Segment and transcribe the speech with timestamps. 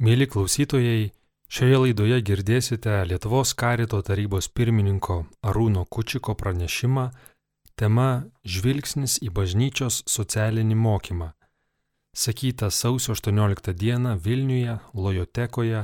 [0.00, 1.10] Mėly klausytojai,
[1.52, 7.02] šioje laidoje girdėsite Lietuvos karito tarybos pirmininko Arūno Kučiko pranešimą
[7.76, 8.06] tema
[8.40, 11.26] Žvilgsnis į bažnyčios socialinį mokymą.
[12.16, 15.82] Sakyta sausio 18 dieną Vilniuje, Lojotekoje,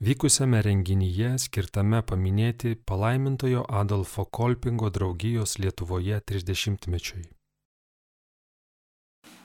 [0.00, 7.28] vykusiame renginyje skirtame paminėti palaimintojo Adolfo Kolpingo draugijos Lietuvoje 30-mečiui.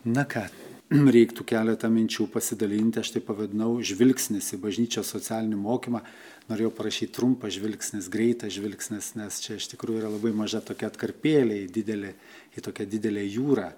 [0.08, 0.48] Na ką,
[1.18, 6.02] reiktų keletą minčių pasidalinti, aš tai pavadinau žvilgsnis į bažnyčios socialinį mokymą.
[6.48, 11.58] Norėjau parašyti trumpą žvilgsnis, greitą žvilgsnis, nes čia iš tikrųjų yra labai maža tokia atkarpėlė
[11.66, 12.14] į, didelį,
[12.56, 13.72] į tokią didelę jūrą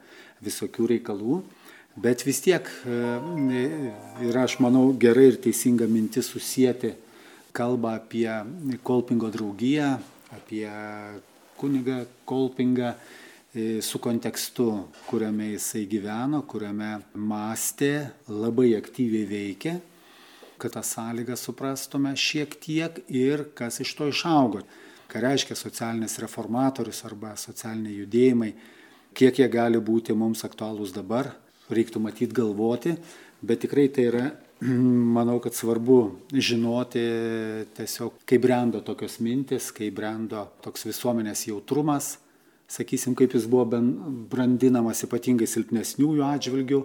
[0.46, 1.40] visokių reikalų.
[2.00, 3.00] Bet vis tiek e,
[4.30, 6.94] yra, aš manau, gerai ir teisinga mintis susijęti
[7.58, 8.30] kalbą apie
[8.86, 9.96] Kolpingo draugiją,
[10.38, 10.68] apie
[11.58, 12.94] kunigą Kolpingą
[13.82, 19.74] su kontekstu, kuriame jisai gyveno, kuriame mąstė, labai aktyviai veikė,
[20.62, 24.62] kad tą sąlygą suprastume šiek tiek ir kas iš to išaugo.
[25.10, 28.52] Ką reiškia socialinis reformatorius arba socialiniai judėjimai,
[29.18, 31.32] kiek jie gali būti mums aktualūs dabar,
[31.74, 32.94] reiktų matyti galvoti,
[33.42, 34.26] bet tikrai tai yra,
[35.18, 37.02] manau, kad svarbu žinoti
[37.74, 42.20] tiesiog, kaip brendo tokios mintis, kaip brendo toks visuomenės jautrumas
[42.70, 43.66] sakysim, kaip jis buvo
[44.32, 46.82] brandinamas ypatingai silpnesniųjų atžvilgių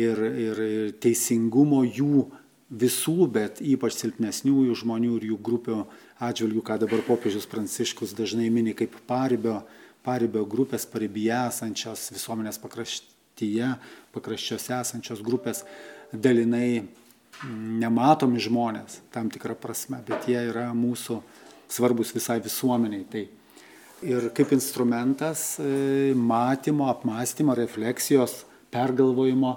[0.00, 2.26] ir, ir, ir teisingumo jų
[2.74, 5.78] visų, bet ypač silpnesniųjų žmonių ir jų grupių
[6.24, 9.62] atžvilgių, ką dabar popiežius Pranciškus dažnai mini kaip paribio,
[10.04, 13.70] paribio grupės, paribėje esančios visuomenės pakraštyje,
[14.16, 15.64] pakraščiuose esančios grupės,
[16.12, 16.84] dalinai
[17.52, 21.20] nematomi žmonės tam tikrą prasme, bet jie yra mūsų
[21.70, 23.06] svarbus visai visuomeniai.
[23.10, 23.24] Tai
[24.04, 29.54] ir kaip instrumentas e, matymo, apmąstymo, refleksijos, pergalvojimo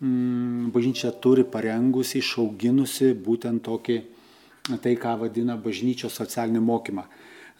[0.00, 3.98] mm, bažnyčia turi parengusi, išauginusi būtent tokį,
[4.84, 7.06] tai ką vadina bažnyčios socialinį mokymą.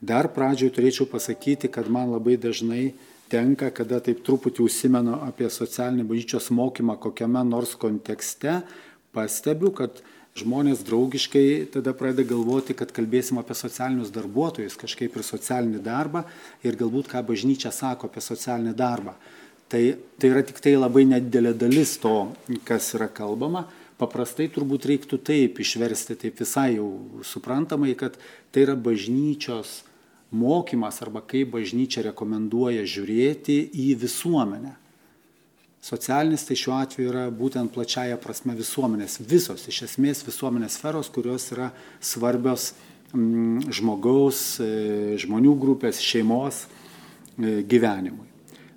[0.00, 2.92] Dar pradžioje turėčiau pasakyti, kad man labai dažnai
[3.32, 8.60] tenka, kada taip truputį užsimenu apie socialinį bažnyčios mokymą kokiame nors kontekste,
[9.12, 10.00] pastebiu, kad
[10.38, 16.24] žmonės draugiškai tada pradeda galvoti, kad kalbėsim apie socialinius darbuotojus, kažkaip ir socialinį darbą
[16.66, 19.16] ir galbūt ką bažnyčia sako apie socialinį darbą.
[19.70, 19.82] Tai,
[20.18, 22.32] tai yra tik tai labai nedidelė dalis to,
[22.66, 23.68] kas yra kalbama.
[24.00, 26.88] Paprastai turbūt reiktų taip išversti, taip visai jau
[27.26, 28.16] suprantamai, kad
[28.50, 29.82] tai yra bažnyčios
[30.30, 34.72] mokymas arba kaip bažnyčia rekomenduoja žiūrėti į visuomenę.
[35.80, 41.48] Socialinis tai šiuo atveju yra būtent plačiaja prasme visuomenės, visos iš esmės visuomenės sferos, kurios
[41.54, 41.70] yra
[42.04, 42.74] svarbios
[43.14, 48.28] mm, žmogaus, e, žmonių grupės, šeimos e, gyvenimui.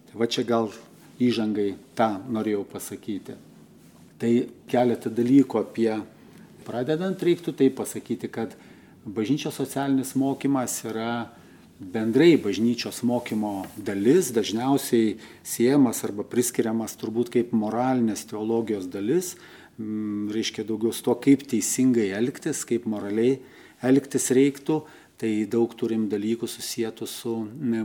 [0.08, 0.72] Tai va čia gal
[1.20, 3.36] įžangai tą norėjau pasakyti.
[4.24, 4.32] Tai
[4.72, 5.92] keletą dalykų apie
[6.64, 8.56] pradedant reiktų tai pasakyti, kad
[9.04, 11.34] bažnyčios socialinis mokymas yra
[11.92, 19.36] bendrai bažnyčios mokymo dalis, dažniausiai siejamas arba priskiriamas turbūt kaip moralinės teologijos dalis,
[19.78, 23.40] mm, reiškia daugiau su to, kaip teisingai elgtis, kaip moraliai
[23.84, 24.84] elgtis reiktų.
[25.24, 27.32] Tai daug turim dalykų susijęto su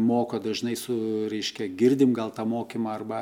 [0.01, 3.21] moko, dažnai su, reiškia, girdim gal tą mokymą arba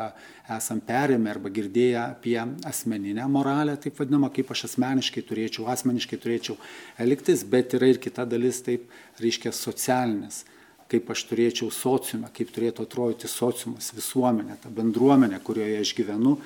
[0.48, 6.56] esam perėmę arba girdėję apie asmeninę moralę, taip vadinamą, kaip aš asmeniškai turėčiau, asmeniškai turėčiau
[7.02, 8.86] elgtis, bet yra ir kita dalis, taip,
[9.20, 10.46] reiškia, socialinis
[10.90, 16.36] kaip aš turėčiau sociumą, kaip turėtų atrodyti sociumas, visuomenė, ta bendruomenė, kurioje aš gyvenu,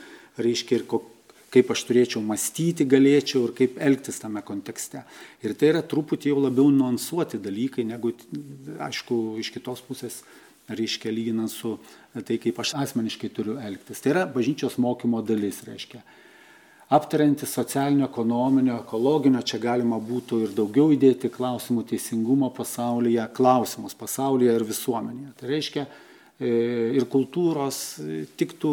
[0.40, 0.86] reiškia ir
[1.50, 5.02] kaip aš turėčiau mąstyti galėčiau ir kaip elgtis tame kontekste.
[5.42, 8.14] Ir tai yra truputį jau labiau nuansuoti dalykai, negu,
[8.86, 10.22] aišku, iš kitos pusės,
[10.70, 11.74] reiškia, lyginant su
[12.14, 14.00] tai, kaip aš asmeniškai turiu elgtis.
[14.00, 16.04] Tai yra bažnyčios mokymo dalis, reiškia
[16.90, 24.56] aptariantis socialinio, ekonominio, ekologinio, čia galima būtų ir daugiau įdėti klausimų teisingumo pasaulyje, klausimus pasaulyje
[24.58, 25.30] ir visuomenėje.
[25.38, 26.50] Tai reiškia e,
[26.98, 28.72] ir kultūros, e, tiktų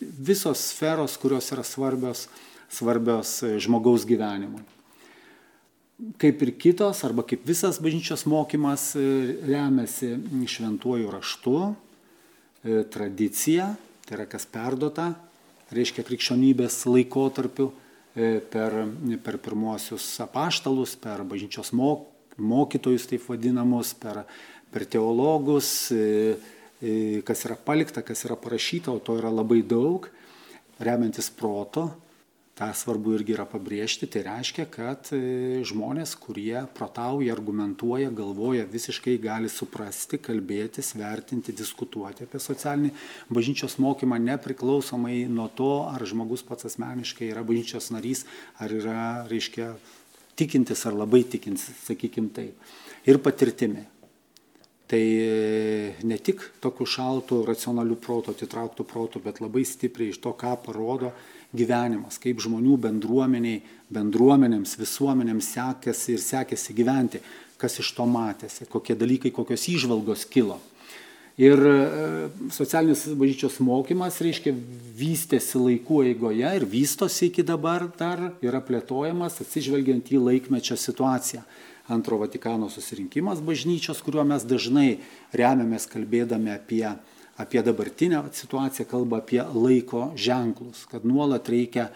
[0.00, 2.24] visos sferos, kurios yra svarbios,
[2.74, 4.64] svarbios e, žmogaus gyvenimui.
[6.18, 8.92] Kaip ir kitos, arba kaip visas bažnyčios mokymas
[9.46, 10.12] remiasi
[10.46, 11.54] šventuoju raštu,
[12.94, 13.72] tradicija,
[14.06, 15.08] tai yra kas perdota,
[15.74, 17.70] reiškia krikščionybės laikotarpiu
[18.14, 18.76] e, per,
[19.24, 21.74] per pirmuosius apaštalus, per bažnyčios
[22.38, 24.22] mokytojus taip vadinamus, per,
[24.72, 26.36] per teologus, e,
[26.80, 26.92] e,
[27.26, 30.08] kas yra palikta, kas yra parašyta, o to yra labai daug,
[30.78, 31.88] remiantis proto,
[32.58, 39.14] tą svarbu irgi yra pabrėžti, tai reiškia, kad e, žmonės, kurie protauja, argumentuoja, galvoja, visiškai
[39.22, 42.90] gali suprasti, kalbėtis, vertinti, diskutuoti apie socialinį
[43.30, 48.24] bažnyčios mokymą, nepriklausomai nuo to, ar žmogus pats asmeniškai yra bažnyčios narys,
[48.58, 49.70] ar yra, reiškia,
[50.38, 52.58] tikintis ar labai tikintis, sakykim taip.
[53.08, 53.86] Ir patirtimi.
[54.88, 60.32] Tai e, ne tik tokiu šaltu, racionaliu protu, atitrauktų protu, bet labai stipriai iš to,
[60.32, 61.10] ką parodo
[61.52, 63.60] gyvenimas, kaip žmonių bendruomeniai,
[63.92, 67.20] bendruomenėms, visuomenėms sekėsi ir sekėsi gyventi,
[67.60, 70.56] kas iš to matėsi, kokie dalykai, kokios įžvalgos kilo.
[71.38, 71.76] Ir e,
[72.50, 74.56] socialinis bažnyčios mokymas, reiškia,
[74.98, 81.44] vystėsi laikų eigoje ir vystosi iki dabar dar yra plėtojamas atsižvelgiant į laikmečio situaciją
[81.88, 84.98] antro Vatikano susirinkimas bažnyčios, kuriuo mes dažnai
[85.36, 86.84] remiamės kalbėdami apie,
[87.40, 91.88] apie dabartinę situaciją, kalba apie laiko ženklus, kad nuolat reikia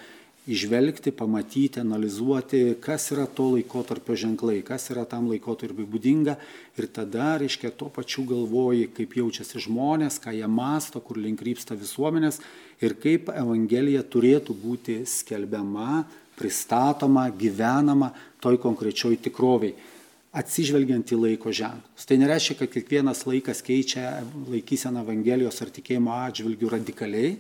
[0.47, 6.35] išvelgti, pamatyti, analizuoti, kas yra to laikotarpio ženklai, kas yra tam laikotarpiu būdinga
[6.81, 11.79] ir tada, reiškia, tuo pačiu galvoji, kaip jaučiasi žmonės, ką jie masto, kur link krypsta
[11.79, 12.41] visuomenės
[12.83, 16.03] ir kaip Evangelija turėtų būti skelbiama,
[16.39, 18.13] pristatoma, gyvenama
[18.43, 19.75] toj konkrečioj tikroviai,
[20.33, 22.07] atsižvelgiant į laiko ženklus.
[22.09, 27.35] Tai nereiškia, kad kiekvienas laikas keičia laikyseną Evangelijos ar tikėjimo atžvilgių radikaliai,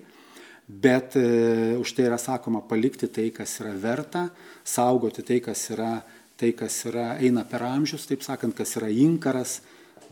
[0.68, 4.26] bet e, už tai yra sakoma palikti tai, kas yra verta,
[4.64, 5.94] saugoti tai, kas yra,
[6.36, 9.60] tai, kas yra eina per amžius, taip sakant, kas yra inkaras,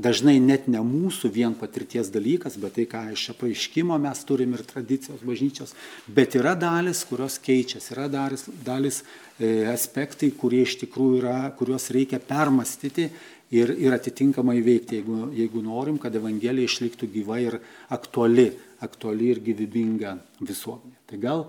[0.01, 4.63] dažnai net ne mūsų vien patirties dalykas, bet tai, ką iš apaiškimo mes turim ir
[4.67, 5.75] tradicijos bažnyčios,
[6.09, 11.91] bet yra dalis, kurios keičiasi, yra dalis, dalis e, aspektai, kurie iš tikrųjų yra, kuriuos
[11.95, 13.11] reikia permastyti
[13.51, 17.59] ir, ir atitinkamai veikti, jeigu, jeigu norim, kad Evangelija išliktų gyva ir
[17.93, 18.51] aktuali,
[18.81, 20.97] aktuali ir gyvybinga visuomenė.
[21.11, 21.47] Tai gal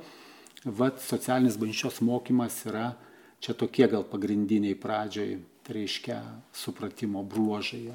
[0.65, 2.91] vat, socialinis bažnyčios mokymas yra
[3.41, 6.21] čia tokie gal pagrindiniai pradžioj, tai reiškia
[6.53, 7.89] supratimo bruožai.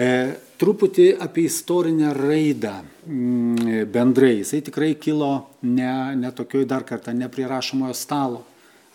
[0.00, 0.08] E,
[0.56, 4.38] truputį apie istorinę raidą mm, bendrai.
[4.38, 5.32] Jisai tikrai kilo
[5.66, 8.44] ne, ne tokioj dar kartą, ne prie rašomojo stalo.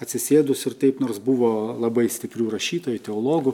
[0.02, 3.54] Atsisėdus ir taip, nors buvo labai stiprių rašytojų, teologų,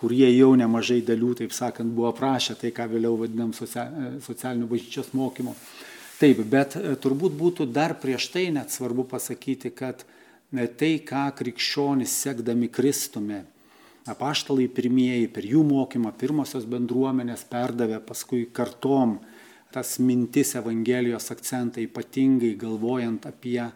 [0.00, 5.56] kurie jau nemažai dalių, taip sakant, buvo aprašę tai, ką vėliau vadinam socialinių bažnyčios mokymo.
[6.20, 11.26] Taip, bet e, turbūt būtų dar prieš tai net svarbu pasakyti, kad e, tai, ką
[11.40, 13.42] krikščionys sekdami Kristumi
[14.10, 19.20] apaštalai pirmieji per jų mokymą, pirmosios bendruomenės perdavė paskui kartom
[19.72, 23.70] tas mintis Evangelijos akcentą, ypatingai galvojant apie e,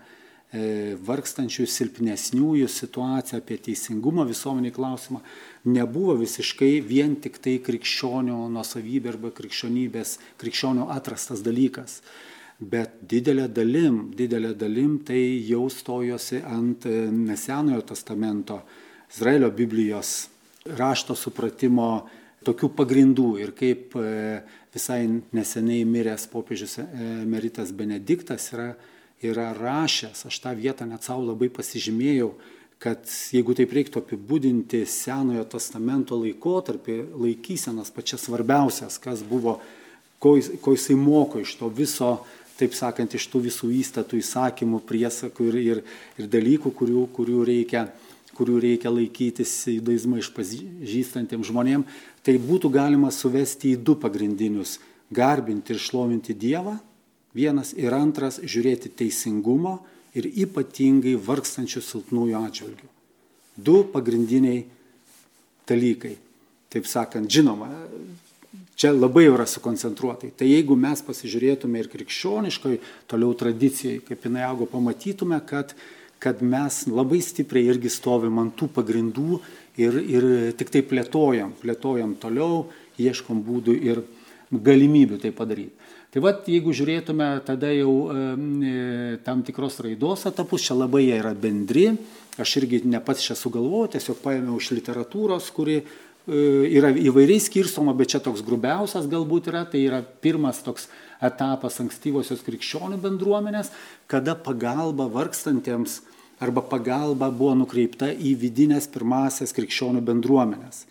[1.09, 5.23] vargstančių silpnesniųjų situaciją, apie teisingumą visuomenį klausimą,
[5.73, 12.03] nebuvo visiškai vien tik tai krikščionių nuosavybė arba krikščionybės, krikščionių atrastas dalykas.
[12.61, 18.61] Bet didelė dalim, didelė dalim tai jau stojosi ant e, Nesenojo testamento
[19.13, 20.29] Izraelio Biblijos
[20.67, 22.07] rašto supratimo
[22.47, 24.43] tokių pagrindų ir kaip e,
[24.75, 26.79] visai neseniai miręs popiežius
[27.27, 28.75] Meritas Benediktas yra,
[29.25, 32.31] yra rašęs, aš tą vietą net savo labai pasižymėjau,
[32.83, 39.59] kad jeigu taip reiktų apibūdinti Senojo testamento laikotarpį, laikysenas pačias svarbiausias, kas buvo,
[40.21, 42.11] ko, jis, ko jisai moko iš to viso,
[42.61, 45.81] taip sakant, iš tų visų įstatų, įsakymų, priesakų ir, ir,
[46.21, 47.87] ir dalykų, kurių, kurių reikia
[48.37, 51.89] kurių reikia laikytis judaizmą išpažįstantiems žmonėms,
[52.23, 54.79] tai būtų galima suvesti į du pagrindinius-
[55.19, 56.79] garbinti ir šlovinti Dievą,
[57.35, 59.81] vienas ir antras- žiūrėti teisingumo
[60.15, 62.89] ir ypatingai vargstančių silpnųjų atžvilgių.
[63.57, 64.65] Du pagrindiniai
[65.67, 66.17] dalykai.
[66.71, 67.69] Taip sakant, žinoma,
[68.77, 70.33] čia labai yra sukoncentruotai.
[70.37, 75.75] Tai jeigu mes pasižiūrėtume ir krikščioniškai, toliau tradicijai, kaip jinai augo, pamatytume, kad
[76.23, 79.41] kad mes labai stipriai irgi stovim ant tų pagrindų
[79.81, 82.67] ir, ir tik tai plėtojam, plėtojam toliau,
[83.01, 84.03] ieškom būdų ir
[84.51, 85.75] galimybių tai padaryti.
[86.17, 91.35] Tai vad, jeigu žiūrėtume tada jau e, tam tikros raidos etapus, čia labai jie yra
[91.37, 91.91] bendri,
[92.41, 95.83] aš irgi ne pats čia sugalvojau, tiesiog paėmiau iš literatūros, kuri
[96.27, 100.89] yra įvairiai skirstoma, bet čia toks grubiausias galbūt yra, tai yra pirmas toks
[101.23, 103.71] etapas ankstyvosios krikščionių bendruomenės,
[104.11, 106.01] kada pagalba vargstantiems
[106.43, 110.85] arba pagalba buvo nukreipta į vidinės pirmasias krikščionių bendruomenės.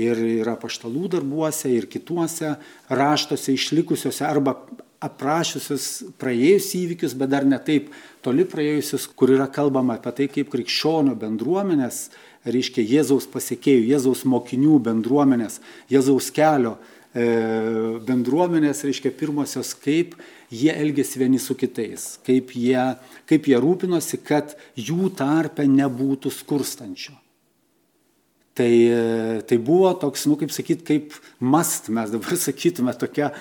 [0.00, 2.54] Ir yra paštalų darbuose, ir kituose
[2.88, 4.56] raštuose išlikusiuose arba
[5.00, 5.86] aprašiusius
[6.20, 7.88] praėjusius įvykius, bet dar ne taip
[8.24, 12.08] toli praėjusius, kur yra kalbama apie tai, kaip krikščionių bendruomenės,
[12.48, 15.60] reiškia Jėzaus pasiekėjų, Jėzaus mokinių bendruomenės,
[15.92, 16.78] Jėzaus kelio
[18.06, 20.14] bendruomenės, reiškia pirmosios, kaip
[20.50, 22.78] jie elgėsi vieni su kitais, kaip jie,
[23.26, 27.16] kaip jie rūpinosi, kad jų tarpe nebūtų skurstančio.
[28.54, 28.70] Tai,
[29.46, 33.32] tai buvo toks, nu kaip sakyt, kaip mast, mes dabar sakytume, tokia,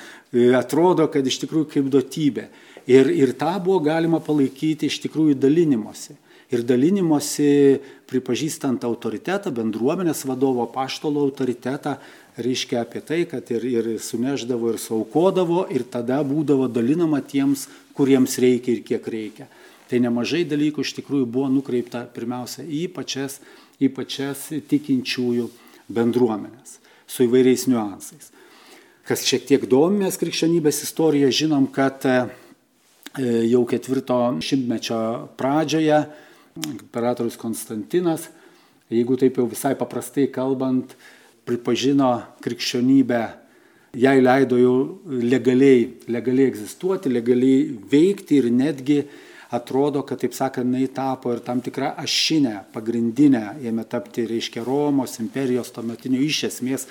[0.58, 2.48] atrodo, kad iš tikrųjų kaip duotybė.
[2.90, 6.16] Ir, ir tą buvo galima palaikyti iš tikrųjų dalinimuose
[6.50, 7.80] ir dalinimosi
[8.10, 11.98] pripažįstant autoritetą, bendruomenės vadovo paštolo autoritetą,
[12.40, 18.40] reiškia apie tai, kad ir, ir suneždavo, ir saukodavo, ir tada būdavo dalinama tiems, kuriems
[18.42, 19.50] reikia ir kiek reikia.
[19.90, 23.40] Tai nemažai dalykų iš tikrųjų buvo nukreipta pirmiausia į pačias,
[23.82, 25.50] į pačias tikinčiųjų
[25.90, 26.78] bendruomenės
[27.10, 28.30] su įvairiais niuansais.
[29.10, 32.18] Kas šiek tiek domės krikščionybės istoriją, žinom, kad e,
[33.50, 35.00] jau ketvirto šimtmečio
[35.40, 36.04] pradžioje
[36.68, 38.30] imperatorius Konstantinas,
[38.90, 40.96] jeigu taip jau visai paprastai kalbant,
[41.48, 42.12] pripažino
[42.44, 43.22] krikščionybę,
[43.98, 44.76] jai leido jau
[45.08, 49.00] legaliai, legaliai egzistuoti, legaliai veikti ir netgi
[49.56, 55.18] atrodo, kad, taip sakant, jinai tapo ir tam tikrą ašinę, pagrindinę, ėmė tapti, reiškia, Romos
[55.24, 56.86] imperijos tuometinio iš esmės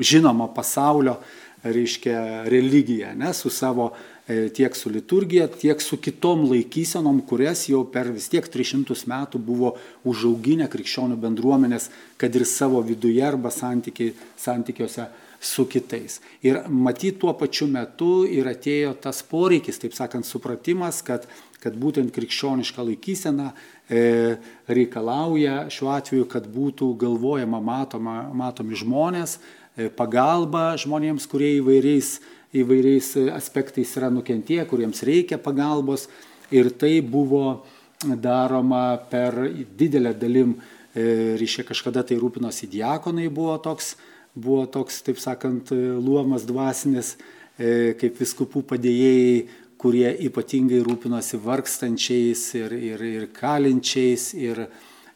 [0.00, 1.18] žinomo pasaulio,
[1.64, 3.90] reiškia, religiją, ne, su savo
[4.26, 9.76] tiek su liturgija, tiek su kitom laikysenom, kurias jau per vis tiek 300 metų buvo
[10.02, 15.06] užauginę krikščionių bendruomenės, kad ir savo viduje arba santykiuose
[15.40, 16.20] su kitais.
[16.42, 21.26] Ir matyti tuo pačiu metu ir atėjo tas poreikis, taip sakant, supratimas, kad,
[21.62, 24.36] kad būtent krikščioniška laikysena e,
[24.68, 29.38] reikalauja šiuo atveju, kad būtų galvojama matoma, matomi žmonės,
[29.76, 32.16] e, pagalba žmonėms, kurie įvairiais
[32.62, 36.06] įvairiais aspektais yra nukentėję, kuriems reikia pagalbos.
[36.54, 37.64] Ir tai buvo
[38.02, 39.34] daroma per
[39.78, 40.54] didelę dalim,
[40.94, 43.96] e, reiškia kažkada tai rūpinosi diakonai, buvo toks,
[44.34, 47.16] buvo toks, taip sakant, luomas dvasinis,
[47.58, 49.46] e, kaip viskupų padėjėjai,
[49.80, 54.62] kurie ypatingai rūpinosi vargstančiais ir, ir, ir kalinčiais ir,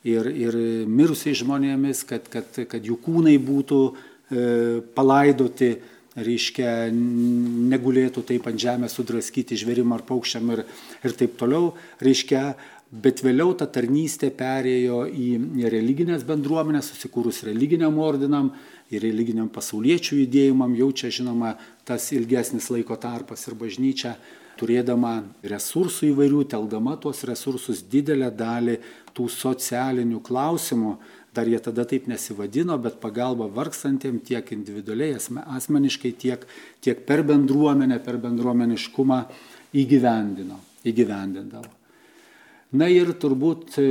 [0.05, 3.95] ir, ir mirusiais žmonėmis, kad, kad, kad jų kūnai būtų e,
[4.97, 5.73] palaidoti
[6.19, 6.91] reiškia,
[7.71, 10.65] negulėtų taip ant žemės sudraskyti žvėrim ar paukščiam ir,
[11.05, 12.43] ir taip toliau, reiškia,
[12.91, 18.51] bet vėliau ta tarnystė perėjo į religinės bendruomenės, susikūrus religiniam ordinam,
[18.91, 21.55] į religiniam pasauliečių judėjimam, jau čia žinoma
[21.87, 24.17] tas ilgesnis laiko tarpas ir bažnyčia,
[24.61, 28.77] turėdama resursų įvairių, teldama tuos resursus didelę dalį
[29.17, 30.97] tų socialinių klausimų,
[31.35, 35.19] dar jie tada taip nesivadino, bet pagalba vargstantiem tiek individualiai,
[35.57, 36.47] asmeniškai, tiek,
[36.83, 39.21] tiek per bendruomenę, per bendruomeniškumą
[39.79, 40.59] įgyvendino,
[40.91, 41.77] įgyvendindavo.
[42.71, 43.87] Na ir turbūt e,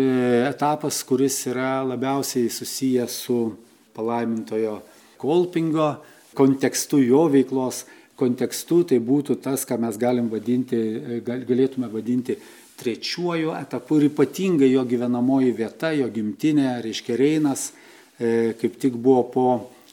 [0.47, 3.39] etapas, kuris yra labiausiai susijęs su
[3.95, 4.77] palaimintojo
[5.19, 5.89] Kolpingo
[6.35, 7.83] kontekstu, jo veiklos
[8.19, 12.37] kontekstu, tai būtų tas, ką mes galim vadinti, e, galėtume vadinti
[12.79, 17.69] trečiuoju etapu ir ypatingai jo gyvenamoji vieta, jo gimtinė, reiškia Reinas,
[18.19, 19.47] e, kaip tik buvo po,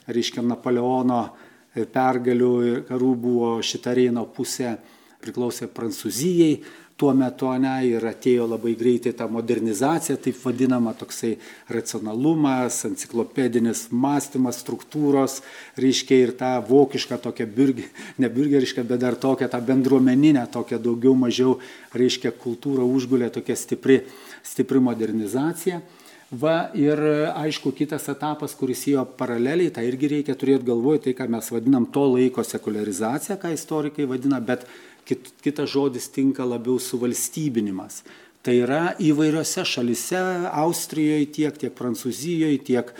[0.07, 4.77] reiškia, Napoleono e, pergalių ir karų buvo šita Reino pusė
[5.23, 6.61] priklausė Prancūzijai,
[6.97, 11.35] tuo metu ne ir atėjo labai greitai ta modernizacija, taip vadinama toksai
[11.73, 15.43] racionalumas, enciklopedinis mąstymas, struktūros,
[15.77, 17.85] reiškia ir tą vokišką tokią, birgi,
[18.23, 21.59] ne birgerišką, bet dar tokią tą bendruomeninę, tokią daugiau mažiau,
[21.93, 24.01] reiškia kultūra užgulė tokia stipri,
[24.45, 25.83] stipri modernizacija.
[26.31, 26.99] Va ir
[27.39, 31.87] aišku, kitas etapas, kuris jo paraleliai, tai irgi reikia turėti galvoje, tai ką mes vadinam
[31.87, 34.65] to laiko sekularizacija, ką istorikai vadina, bet
[35.07, 38.01] kit, kitas žodis tinka labiau suvalstybinimas.
[38.43, 40.19] Tai yra įvairiose šalise,
[40.51, 42.91] Austrijoje tiek, tiek Prancūzijoje, tiek,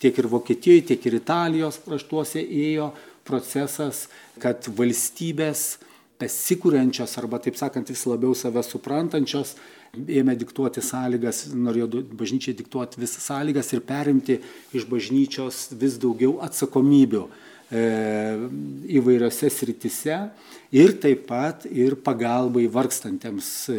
[0.00, 2.90] tiek ir Vokietijoje, tiek ir Italijos kraštuose ėjo
[3.24, 4.10] procesas,
[4.40, 5.78] kad valstybės
[6.20, 9.56] besikūrenčios arba, taip sakant, vis labiau save suprantančios,
[9.94, 14.40] ėmė diktuoti sąlygas, norėjo bažnyčiai diktuoti visas sąlygas ir perimti
[14.74, 17.26] iš bažnyčios vis daugiau atsakomybių
[17.74, 17.80] E,
[18.92, 20.18] įvairiose sritise
[20.74, 23.78] ir taip pat ir pagalbai vargstantiems, e,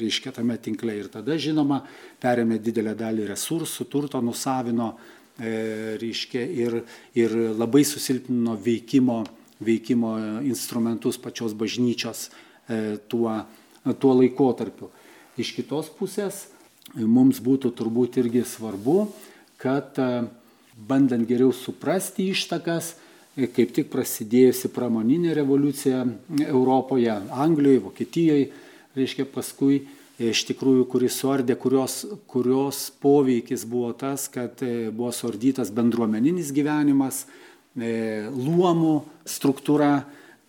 [0.00, 0.94] reiškia, tame tinkle.
[0.96, 1.82] Ir tada, žinoma,
[2.22, 4.94] perėmė didelę dalį resursų, turto nusavino,
[5.36, 6.80] e, reiškia, ir,
[7.14, 9.20] ir labai susilpnino veikimo,
[9.60, 10.16] veikimo
[10.48, 12.30] instrumentus pačios bažnyčios
[13.08, 13.32] tuo,
[13.98, 14.90] tuo laikotarpiu.
[15.38, 16.48] Iš kitos pusės
[16.98, 19.04] mums būtų turbūt irgi svarbu,
[19.62, 19.94] kad
[20.74, 22.96] bandant geriau suprasti ištakas,
[23.54, 26.02] kaip tik prasidėjusi pramoninė revoliucija
[26.48, 28.48] Europoje, Anglijoje, Vokietijoje,
[28.98, 35.12] reiškia paskui e, iš tikrųjų, kuris suardė, kurios, kurios poveikis buvo tas, kad e, buvo
[35.14, 37.26] suardytas bendruomeninis gyvenimas,
[37.78, 38.94] luomų
[39.28, 40.00] struktūra,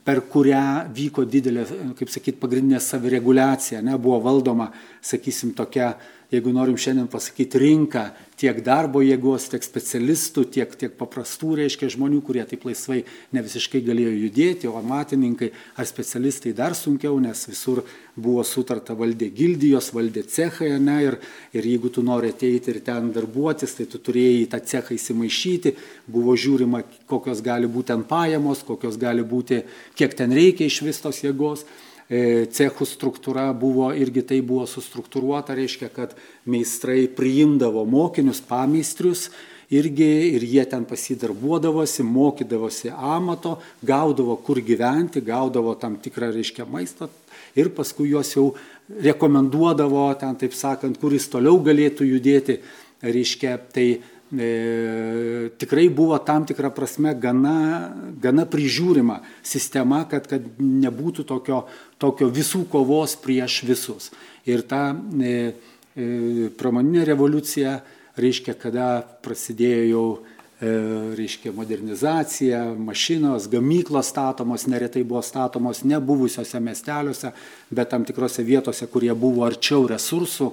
[0.05, 0.61] per kurią
[0.95, 1.65] vyko didelė,
[1.99, 4.69] kaip sakyt, pagrindinė savireguliacija, ne, buvo valdoma,
[5.05, 5.93] sakysim, tokia
[6.29, 8.03] jeigu norim šiandien pasakyti, rinką
[8.39, 13.01] tiek darbo jėgos, tiek specialistų, tiek, tiek paprastų, reiškia, žmonių, kurie taip laisvai
[13.35, 17.81] ne visiškai galėjo judėti, o amatininkai ar specialistai dar sunkiau, nes visur
[18.19, 21.19] buvo sutarta valdė gildijos, valdė cechai, ne, ir,
[21.55, 25.75] ir jeigu tu nori ateiti ir ten darbuotis, tai tu turėjai tą cechą įsimaišyti,
[26.07, 29.63] buvo žiūrima, kokios gali būti ten pajamos, kokios gali būti,
[29.99, 31.65] kiek ten reikia iš vis tos jėgos.
[32.09, 36.15] E, cechų struktūra buvo irgi tai buvo sustruktūruota, reiškia, kad
[36.49, 39.27] meistrai priimdavo mokinius, pameistrius
[39.69, 47.11] irgi ir jie ten pasidarbuodavosi, mokydavosi amato, gaudavo kur gyventi, gaudavo tam tikrą, reiškia, maistą
[47.53, 48.47] ir paskui juos jau
[48.89, 52.57] rekomenduodavo, ten taip sakant, kuris toliau galėtų judėti,
[53.05, 53.87] reiškia, tai
[54.31, 61.63] e, tikrai buvo tam tikra prasme gana, gana prižiūrima sistema, kad, kad nebūtų tokio,
[62.01, 64.11] tokio visų kovos prieš visus.
[64.49, 65.53] Ir ta e,
[65.95, 67.79] e, pramoninė revoliucija,
[68.19, 68.89] reiškia, kada
[69.23, 70.73] prasidėjo jau e,
[71.17, 77.33] reiškia modernizacija, mašinos, gamyklos statomos, neretai buvo statomos ne buvusiuose miesteliuose,
[77.69, 80.51] bet tam tikrose vietose, kurie buvo arčiau resursų.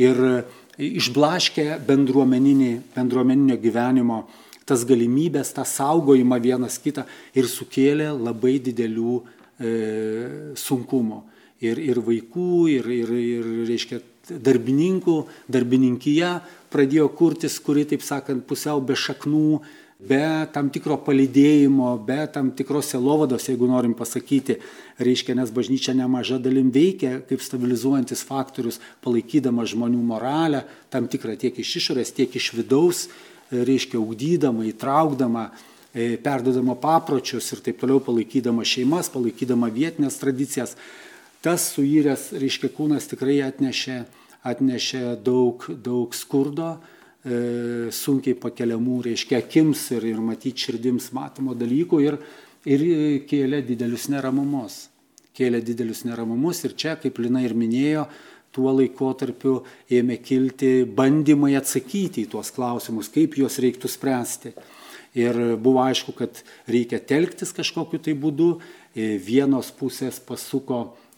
[0.00, 0.20] Ir
[0.80, 4.24] išblaškė bendruomeninio gyvenimo
[4.70, 9.72] tas galimybės, tą saugojimą vienas kitą ir sukėlė labai didelių e,
[10.58, 11.24] sunkumų.
[11.60, 13.98] Ir, ir vaikų, ir, ir, ir reiškia,
[14.30, 15.16] darbininkų,
[15.50, 16.30] darbininkyje
[16.70, 19.60] pradėjo kurtis, kuri, taip sakant, pusiau be šaknų,
[20.08, 24.56] be tam tikro palydėjimo, be tam tikros selovados, jeigu norim pasakyti,
[25.00, 31.58] reiškia, nes bažnyčia nemaža dalim veikia kaip stabilizuojantis faktorius, palaikydama žmonių moralę, tam tikrą tiek
[31.60, 33.08] iš išorės, tiek iš vidaus,
[33.50, 35.50] reiškia, ugdydama, įtraukdama,
[35.92, 40.76] e, perdodama papročius ir taip toliau palaikydama šeimas, palaikydama vietinės tradicijas.
[41.40, 44.04] Tas suyręs, reiškia, kūnas tikrai atnešė,
[44.44, 46.78] atnešė daug, daug skurdo,
[47.20, 52.16] sunkiai pakeliamų, reiškia, akims ir, ir matyti širdims matomų dalykų ir,
[52.64, 52.84] ir
[53.28, 54.86] kėlė didelius neramumus.
[55.36, 58.06] Kėlė didelius neramumus ir čia, kaip Lina ir minėjo,
[58.56, 59.60] tuo laikotarpiu
[59.92, 64.54] ėmė kilti bandymai atsakyti į tuos klausimus, kaip juos reiktų spręsti.
[65.20, 66.40] Ir buvo aišku, kad
[66.70, 68.56] reikia telktis kažkokiu tai būdu.
[68.90, 71.09] E, vienos pusės pasuko E,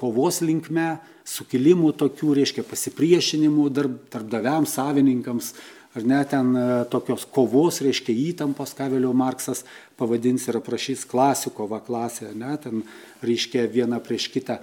[0.00, 5.52] kovos linkme, sukilimų tokių, reiškia pasipriešinimų darb, darbdaviams, savininkams,
[5.96, 9.64] ar ne ten e, tokios kovos, reiškia įtampos, ką vėliau Marksas
[9.98, 12.84] pavadins ir aprašys klasikova klasė, ne, ten
[13.24, 14.60] reiškia viena prieš kitą.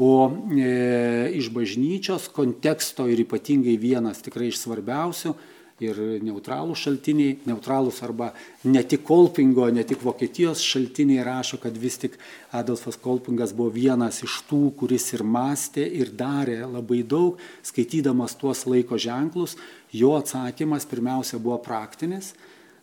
[0.00, 5.34] O e, iš bažnyčios konteksto ir ypatingai vienas tikrai iš svarbiausių
[5.80, 8.30] ir neutralūs šaltiniai, neutralūs arba
[8.68, 12.18] ne tik Kolpingo, ne tik Vokietijos šaltiniai rašo, kad vis tik
[12.56, 18.66] Adolfas Kolpingas buvo vienas iš tų, kuris ir mąstė, ir darė labai daug, skaitydamas tuos
[18.68, 19.56] laiko ženklus,
[19.92, 22.34] jo atsakymas pirmiausia buvo praktinis,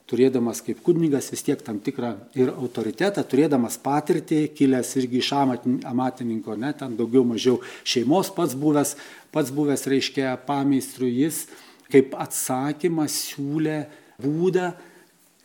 [0.07, 6.55] turėdamas kaip kunigas vis tiek tam tikrą ir autoritetą, turėdamas patirtį, kilęs irgi iš amatininko,
[6.55, 8.95] ne, ten daugiau mažiau šeimos pats buvęs,
[9.35, 11.43] pats buvęs reiškia pameistrių jis
[11.91, 13.81] kaip atsakymą siūlė
[14.21, 14.71] būdą,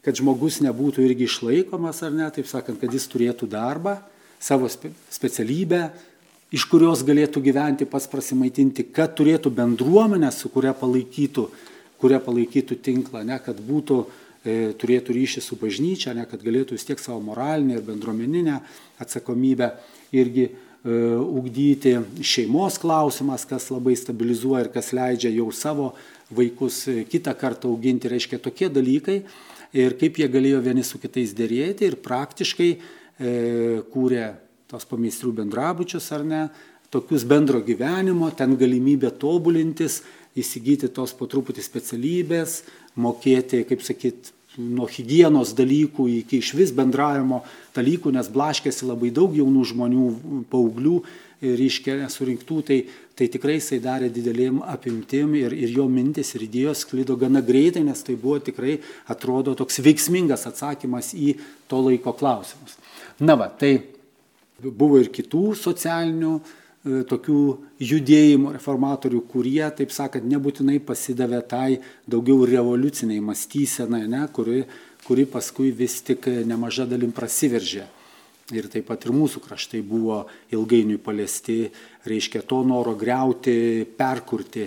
[0.02, 4.00] kad žmogus nebūtų irgi išlaikomas ar ne, taip sakant, kad jis turėtų darbą,
[4.42, 5.84] savo spe specialybę,
[6.52, 11.46] iš kurios galėtų gyventi pats prasimaitinti, kad turėtų bendruomenę, su kuria palaikytų,
[12.02, 14.00] kuria palaikytų tinklą, ne, kad būtų,
[14.42, 18.58] e, turėtų ryšį su bažnyčia, ne, kad galėtų vis tiek savo moralinę ir bendruomeninę
[18.98, 19.70] atsakomybę
[20.12, 20.50] irgi
[20.84, 21.94] ugdyti.
[22.26, 25.92] Šeimos klausimas, kas labai stabilizuoja ir kas leidžia jau savo
[26.34, 29.22] vaikus e, kitą kartą auginti, reiškia tokie dalykai.
[29.72, 32.80] Ir kaip jie galėjo vieni su kitais dėrėti ir praktiškai e,
[33.92, 34.26] kūrė
[34.68, 36.42] tos pameistrių bendrabučius ar ne,
[36.92, 40.02] tokius bendro gyvenimo, ten galimybė tobulintis,
[40.36, 42.62] įsigyti tos po truputį specialybės,
[43.00, 47.42] mokėti, kaip sakyt, nuo hygienos dalykų iki iš vis bendravimo
[47.76, 50.08] dalykų, nes blaškėsi labai daug jaunų žmonių,
[50.52, 50.96] paauglių
[51.42, 52.78] ryškia surinktų, tai,
[53.18, 57.82] tai tikrai jisai darė didelėm apimtim ir, ir jo mintis ir idėjos sklido gana greitai,
[57.86, 58.76] nes tai buvo tikrai,
[59.10, 61.34] atrodo, toks veiksmingas atsakymas į
[61.70, 62.78] to laiko klausimus.
[63.22, 63.80] Na va, tai
[64.62, 66.36] buvo ir kitų socialinių
[66.82, 67.40] tokių
[67.78, 71.68] judėjimų reformatorių, kurie, taip sakant, nebūtinai pasidavė tai
[72.10, 74.64] daugiau revoliuciniai mąstysenai, ne, kuri,
[75.06, 77.86] kuri paskui vis tik nemaža dalim prasiveržė
[78.50, 81.66] ir taip pat ir mūsų kraštai buvo ilgainiui paliesti,
[82.08, 84.66] reiškia to noro greuti, perkurti,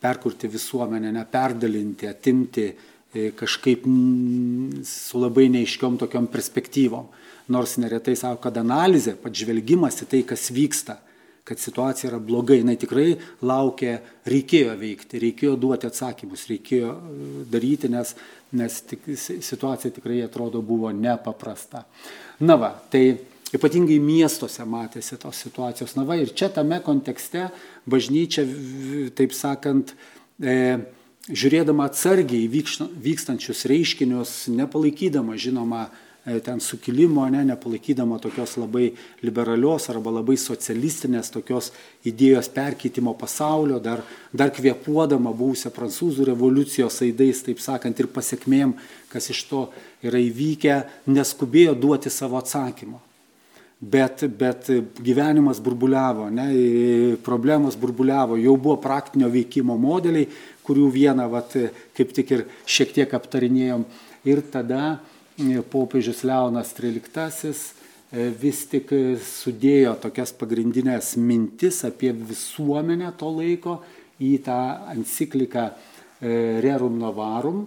[0.00, 2.66] perkurti visuomenę, neperdalinti, atimti,
[3.12, 3.84] e, kažkaip
[4.86, 7.10] su labai neiškiom tokiom perspektyvom.
[7.52, 10.98] Nors neretai sako, kad analizė, pats žvelgimas į tai, kas vyksta,
[11.46, 13.12] kad situacija yra blogai, jinai tikrai
[13.46, 18.16] laukia, reikėjo veikti, reikėjo duoti atsakymus, reikėjo e, daryti, nes,
[18.58, 21.86] nes tik, situacija tikrai atrodo buvo nepaprasta.
[22.42, 23.06] Na va, tai
[23.54, 25.94] Ypatingai miestuose matėsi tos situacijos.
[25.94, 27.46] Na va ir čia tame kontekste
[27.86, 28.42] bažnyčia,
[29.14, 29.92] taip sakant,
[30.42, 30.56] e,
[31.30, 35.86] žiūrėdama atsargiai vykstančius reiškinius, nepalaikydama, žinoma,
[36.42, 38.88] ten sukilimo, ne, nepalaikydama tokios labai
[39.22, 41.70] liberalios arba labai socialistinės tokios
[42.06, 44.02] idėjos perkeitimo pasaulio, dar,
[44.34, 48.74] dar kvepuodama būsią prancūzų revoliucijos aidais, taip sakant, ir pasiekmėm,
[49.12, 49.66] kas iš to
[50.02, 53.06] yra įvykę, neskubėjo duoti savo atsakymą
[53.80, 54.70] bet, bet
[55.04, 56.46] gyvenimas burbuliavo, ne,
[57.24, 60.28] problemos burbuliavo, jau buvo praktinio veikimo modeliai,
[60.66, 61.52] kurių vieną, vat,
[61.96, 63.84] kaip tik ir šiek tiek aptarinėjom.
[64.26, 65.15] Ir tada e,
[65.70, 68.90] popiežius Leonas XIII e, vis tik
[69.22, 73.82] sudėjo tokias pagrindinės mintis apie visuomenę to laiko
[74.20, 74.60] į tą
[74.96, 75.74] encikliką e,
[76.64, 77.66] Rerum Novarum,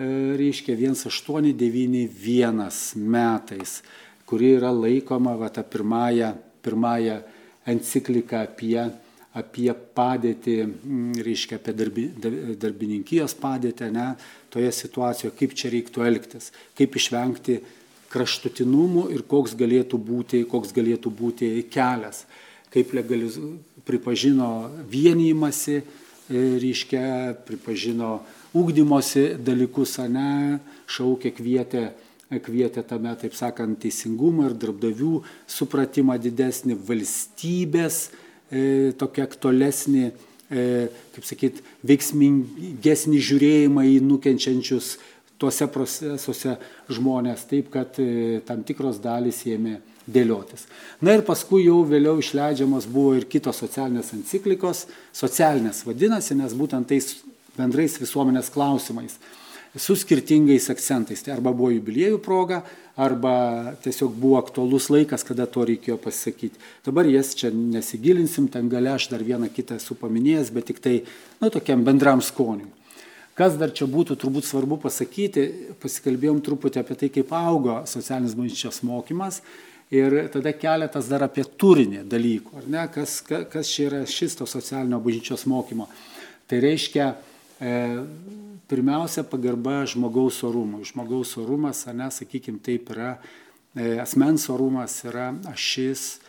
[0.00, 3.82] reiškia 1891 metais
[4.30, 6.30] kuri yra laikoma va, ta pirmąją,
[6.62, 7.16] pirmąją
[7.66, 8.84] encikliką apie,
[9.34, 10.54] apie padėtį,
[11.26, 12.04] reiškia apie darbi,
[12.62, 14.06] darbininkijos padėtį, ne,
[14.50, 17.60] toje situacijoje, kaip čia reiktų elgtis, kaip išvengti
[18.10, 22.24] kraštutinumų ir koks galėtų būti, koks galėtų būti kelias,
[22.74, 23.38] kaip legaliz,
[23.86, 27.02] pripažino vienymasi, e, reiškia,
[27.46, 28.20] pripažino
[28.54, 30.60] ūkdymosi dalykus, ne,
[30.90, 31.90] šaukė, kvietė
[32.38, 35.16] kvietė tame, taip sakant, teisingumą ir darbdavių
[35.50, 40.10] supratimą didesnį, valstybės e, tokia aktualesnį,
[40.50, 44.96] kaip sakyt, veiksmingesnį žiūrėjimą į nukenčiančius
[45.40, 46.56] tuose procesuose
[46.92, 49.78] žmonės, taip kad e, tam tikros dalys ėmė
[50.10, 50.66] dėliotis.
[51.00, 54.84] Na ir paskui jau vėliau išleidžiamas buvo ir kitos socialinės enciklikos,
[55.16, 57.14] socialinės vadinasi, nes būtent tais
[57.56, 59.16] bendrais visuomenės klausimais
[59.76, 61.22] su skirtingais akcentais.
[61.22, 62.62] Tai arba buvo jubiliejų proga,
[63.00, 66.58] arba tiesiog buvo aktualus laikas, kada to reikėjo pasakyti.
[66.86, 70.98] Dabar jas čia nesigilinsim, ten gale aš dar vieną kitą esu paminėjęs, bet tik tai,
[71.40, 72.68] nu, tokiam bendram skoniui.
[73.38, 75.46] Kas dar čia būtų turbūt svarbu pasakyti,
[75.80, 79.38] pasikalbėjom truputį apie tai, kaip augo socialinis bažnyčios mokymas
[79.90, 84.46] ir tada keletas dar apie turinį dalykų, ar ne, kas, kas čia yra šis to
[84.50, 85.88] socialinio bažnyčios mokymo.
[86.50, 87.14] Tai reiškia,
[88.70, 90.84] pirmiausia pagarba žmogaus orumui.
[90.86, 93.16] Žmogaus orumas, ne, sakykime, taip yra,
[93.74, 96.20] e, asmens orumas yra ašis,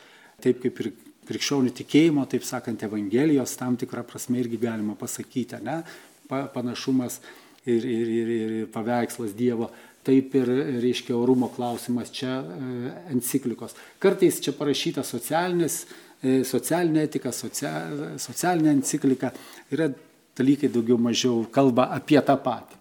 [0.41, 0.91] taip kaip ir
[1.29, 5.81] krikščionių tikėjimo, taip sakant, Evangelijos tam tikrą prasme irgi galima pasakyti, ne,
[6.27, 7.21] panašumas
[7.65, 9.69] ir, ir, ir, ir paveikslas Dievo.
[10.01, 10.49] Taip ir
[10.81, 13.75] reiškia orumo klausimas čia e, enciklikos.
[14.01, 15.83] Kartais čia parašyta socialinis,
[16.25, 19.29] e, socialinė etika, socialinė enciklika.
[19.69, 19.91] Yra
[20.37, 22.77] dalykai daugiau mažiau kalba apie tą patį.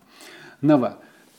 [0.66, 0.90] Na va,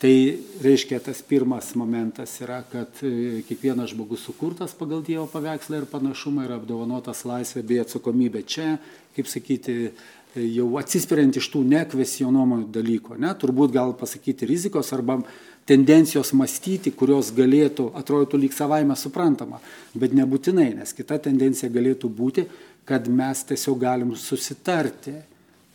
[0.01, 5.91] tai reiškia tas pirmas momentas yra, kad e, kiekvienas žmogus sukurtas pagal Dievo paveikslą ir
[5.91, 8.41] panašumą yra apdovanotas laisvė bei atsakomybė.
[8.49, 8.73] Čia,
[9.15, 15.21] kaip sakyti, e, jau atsispiriant iš tų nekvesionomų dalykų, ne, turbūt gal pasakyti rizikos arba
[15.69, 19.61] tendencijos mąstyti, kurios galėtų, atrodytų lyg savaime suprantama,
[19.93, 22.49] bet nebūtinai, nes kita tendencija galėtų būti,
[22.89, 25.13] kad mes tiesiog galim susitarti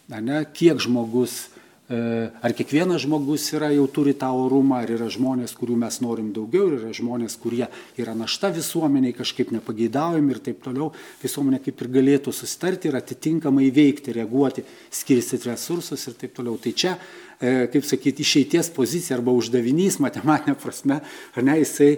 [0.08, 1.48] ne, kiek žmogus,
[1.90, 1.98] e,
[2.42, 6.68] ar kiekvienas žmogus yra, jau turi tą orumą, ar yra žmonės, kurių mes norim daugiau,
[6.78, 7.66] yra žmonės, kurie
[7.98, 10.92] yra našta visuomeniai, kažkaip nepageidaujami ir taip toliau.
[11.22, 16.54] Visuomenė kaip ir galėtų susitarti ir atitinkamai veikti, reaguoti, skirstyti resursus ir taip toliau.
[16.62, 16.94] Tai čia
[17.40, 21.02] e, kaip sakyti, išeities pozicija arba uždavinys matematinė prasme,
[21.34, 21.92] ar ne, jisai,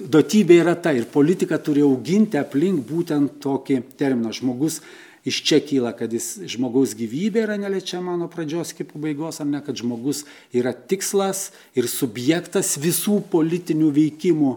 [0.00, 4.80] duotybė yra ta ir politika turi auginti aplink būtent tokį terminą žmogus
[5.24, 9.62] iš čia kyla, kad jis žmogaus gyvybė yra neliečiama nuo pradžios iki pabaigos, ar ne,
[9.62, 14.52] kad žmogus yra tikslas ir subjektas visų politinių veikimų.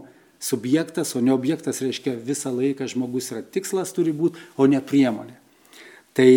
[0.45, 5.37] Subjektas, o ne objektas reiškia visą laiką žmogus yra tikslas turi būti, o ne priemonė.
[6.13, 6.27] Tai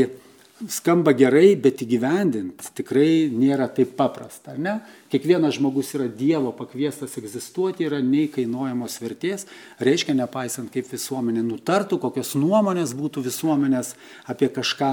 [0.67, 4.57] skamba gerai, bet įgyvendinti tikrai nėra taip paprasta.
[4.59, 4.79] Ne?
[5.13, 9.47] Kiekvienas žmogus yra Dievo pakviestas egzistuoti, yra neįkainuojamos vertės,
[9.85, 13.95] reiškia, nepaisant kaip visuomenė nutartų, kokios nuomonės būtų visuomenės
[14.27, 14.91] apie kažką,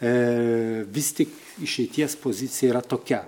[0.00, 0.14] e,
[0.90, 3.22] vis tik išeities pozicija yra tokia.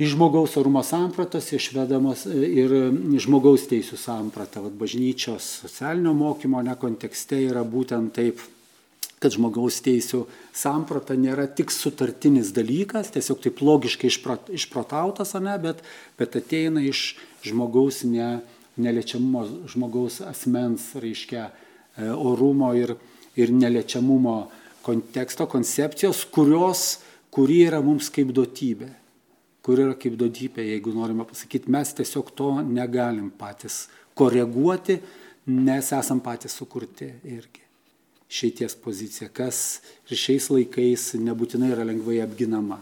[0.00, 2.72] Iš žmogaus orumo sampratos išvedamos e, ir
[3.20, 8.40] žmogaus teisų samprata, vad bažnyčios socialinio mokymo ne kontekste yra būtent taip
[9.20, 10.22] kad žmogaus teisų
[10.56, 14.08] samprata nėra tik sutartinis dalykas, tiesiog taip logiškai
[14.56, 15.82] išprotautas, ne, bet,
[16.16, 18.40] bet ateina iš žmogaus ne,
[18.80, 21.50] neliečiamumo, žmogaus asmens, reiškia,
[22.00, 22.96] e, orumo ir,
[23.36, 24.38] ir neliečiamumo
[24.86, 26.88] konteksto, koncepcijos, kurios,
[27.30, 28.88] kuri yra mums kaip duotybė.
[29.60, 33.82] Kur yra kaip duotybė, jeigu norime pasakyti, mes tiesiog to negalim patys
[34.16, 34.96] koreguoti,
[35.52, 37.68] nes esam patys sukurti irgi
[38.30, 42.78] šeities pozicija, kas ir šiais laikais nebūtinai yra lengvai apginama.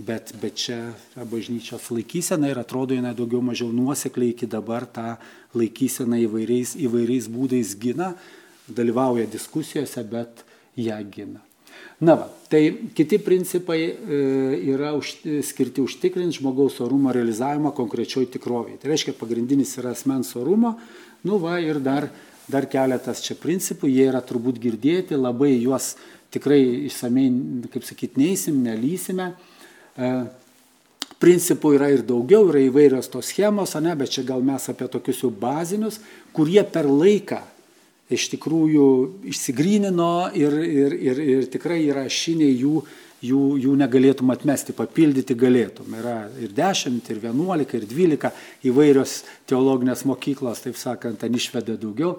[0.00, 0.94] Bet, bet čia
[1.28, 5.18] bažnyčios laikysena ir atrodo jinai daugiau mažiau nuosekliai iki dabar tą
[5.56, 8.14] laikyseną įvairiais, įvairiais būdais gina,
[8.68, 10.44] dalyvauja diskusijose, bet
[10.80, 11.42] ją gina.
[12.00, 12.62] Na, va, tai
[12.96, 14.20] kiti principai e,
[14.72, 18.78] yra už, skirti užtikrinti žmogaus orumo realizavimą konkrečioj tikrovėje.
[18.80, 20.78] Tai reiškia, pagrindinis yra asmens orumo,
[21.28, 22.08] nu va ir dar
[22.50, 25.94] dar keletas čia principų, jie yra turbūt girdėti, labai juos
[26.34, 27.28] tikrai išsamei,
[27.72, 29.32] kaip sakyti, neįsim, nelysime.
[29.96, 30.10] E,
[31.20, 35.24] principų yra ir daugiau, yra įvairios tos schemos, ne, bet čia gal mes apie tokius
[35.24, 36.00] jau bazinius,
[36.36, 37.42] kurie per laiką
[38.10, 38.86] iš tikrųjų
[39.30, 42.80] išsigrynino ir, ir, ir, ir tikrai yra šiniai jų,
[43.24, 45.92] jų, jų negalėtum atmesti, papildyti galėtum.
[46.00, 48.32] Yra ir 10, ir 11, ir 12
[48.70, 49.16] įvairios
[49.50, 52.16] teologinės mokyklos, taip sakant, ten išveda daugiau.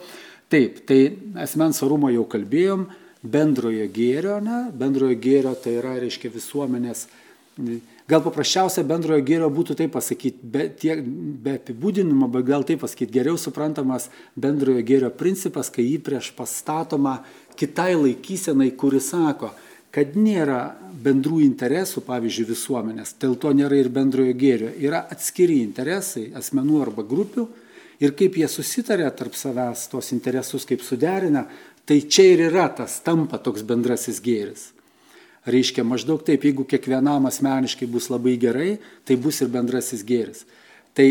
[0.51, 2.89] Taip, tai asmens orumo jau kalbėjom,
[3.23, 4.65] bendrojo gėrio, ne?
[4.75, 7.05] bendrojo gėrio tai yra, reiškia, visuomenės.
[8.11, 13.13] Gal paprasčiausia bendrojo gėrio būtų taip pasakyti, be, tiek, be apibūdinimo, bet gal taip pasakyti,
[13.15, 17.21] geriau suprantamas bendrojo gėrio principas, kai jį prieš pastatoma
[17.59, 19.53] kitai laikysenai, kuris sako,
[19.91, 20.71] kad nėra
[21.03, 27.03] bendrų interesų, pavyzdžiui, visuomenės, dėl to nėra ir bendrojo gėrio, yra atskiri interesai asmenų arba
[27.07, 27.47] grupių
[28.01, 31.45] ir kaip jie susitarė tarp savęs tos interesus, kaip suderina,
[31.85, 34.69] tai čia ir yra tas tampa toks bendrasis gėris.
[35.49, 38.75] Reiškia maždaug taip, jeigu kiekvienam asmeniškai bus labai gerai,
[39.05, 40.43] tai bus ir bendrasis gėris.
[40.93, 41.07] Tai,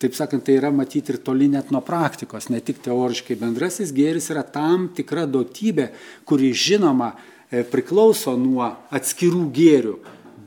[0.00, 3.36] taip sakant, tai yra matyti ir toli net nuo praktikos, ne tik teoriškai.
[3.36, 5.90] Bendrasis gėris yra tam tikra duotybė,
[6.24, 7.12] kuri žinoma
[7.50, 9.96] priklauso nuo atskirų gėrių,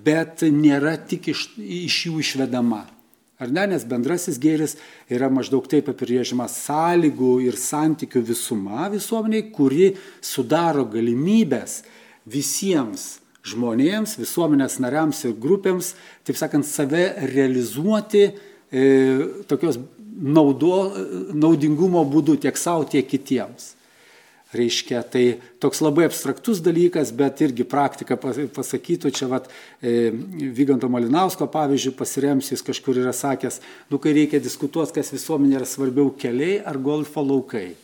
[0.05, 2.85] bet nėra tik iš, iš jų išvedama.
[3.39, 4.75] Ar ne, nes bendrasis gėris
[5.07, 11.85] yra maždaug taip apibrėžimas sąlygų ir santykių visuma visuomeniai, kuri sudaro galimybės
[12.27, 15.93] visiems žmonėms, visuomenės nariams ir grupėms,
[16.27, 18.83] taip sakant, save realizuoti e,
[19.47, 19.79] tokios
[20.19, 20.91] naudo,
[21.31, 23.73] naudingumo būdu tiek savo, tiek kitiems.
[24.49, 25.23] Reiškia, tai
[25.61, 29.45] toks labai abstraktus dalykas, bet irgi praktika pasakytų, čia vat,
[29.77, 30.09] e,
[30.57, 33.59] Vyganto Malinausko pavyzdžiui pasiremsi, jis kažkur yra sakęs,
[33.93, 37.75] nu kai reikia diskutuoti, kas visuomenė yra svarbiau keliai ar golfo laukai.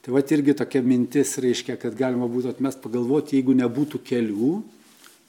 [0.00, 4.54] Tai vat irgi tokia mintis reiškia, kad galima būtų atmest pagalvoti, jeigu nebūtų kelių,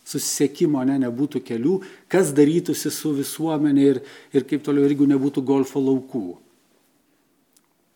[0.08, 1.76] susisiekimo, ne, nebūtų kelių,
[2.08, 6.45] kas darytųsi su visuomenė ir, ir kaip toliau, jeigu nebūtų golfo laukų.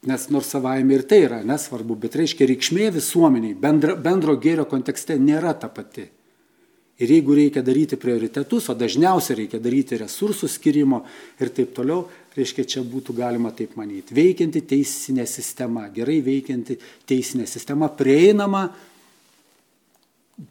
[0.08, 5.18] Nes nors savaime ir tai yra nesvarbu, bet reiškia reikšmė visuomeniai bendro, bendro gėrio kontekste
[5.20, 6.06] nėra ta pati.
[7.00, 11.02] Ir jeigu reikia daryti prioritetus, o dažniausiai reikia daryti resursų skirimo
[11.40, 14.16] ir taip toliau, reiškia čia būtų galima taip manyti.
[14.16, 16.76] Veikianti teisinė sistema, gerai veikianti
[17.08, 18.66] teisinė sistema, prieinama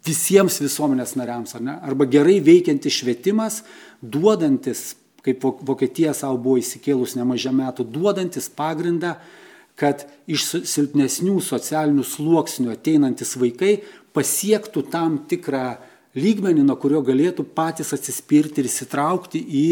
[0.05, 1.77] visiems visuomenės nariams, ar ne?
[1.85, 3.63] Arba gerai veikianti švietimas,
[4.01, 4.91] duodantis
[5.29, 9.17] kaip Vokietija savo buvo įsikėlus nemažai metų, duodantis pagrindą,
[9.79, 13.79] kad iš silpnesnių socialinių sluoksnių ateinantis vaikai
[14.17, 15.79] pasiektų tam tikrą
[16.19, 19.67] lygmenį, nuo kurio galėtų patys atsispirti ir įsitraukti į,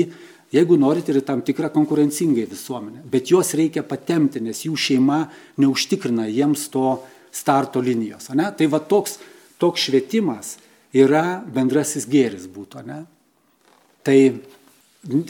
[0.54, 3.02] jeigu norite, ir tam tikrą konkurencingą visuomenę.
[3.10, 5.24] Bet juos reikia patemti, nes jų šeima
[5.58, 7.00] neužtikrina jiems to
[7.34, 8.30] starto linijos.
[8.36, 8.46] Ne?
[8.54, 9.18] Tai va toks,
[9.58, 10.54] toks švietimas
[10.94, 12.86] yra bendrasis gėris būtų.
[12.86, 13.02] Ne?
[14.06, 14.18] Tai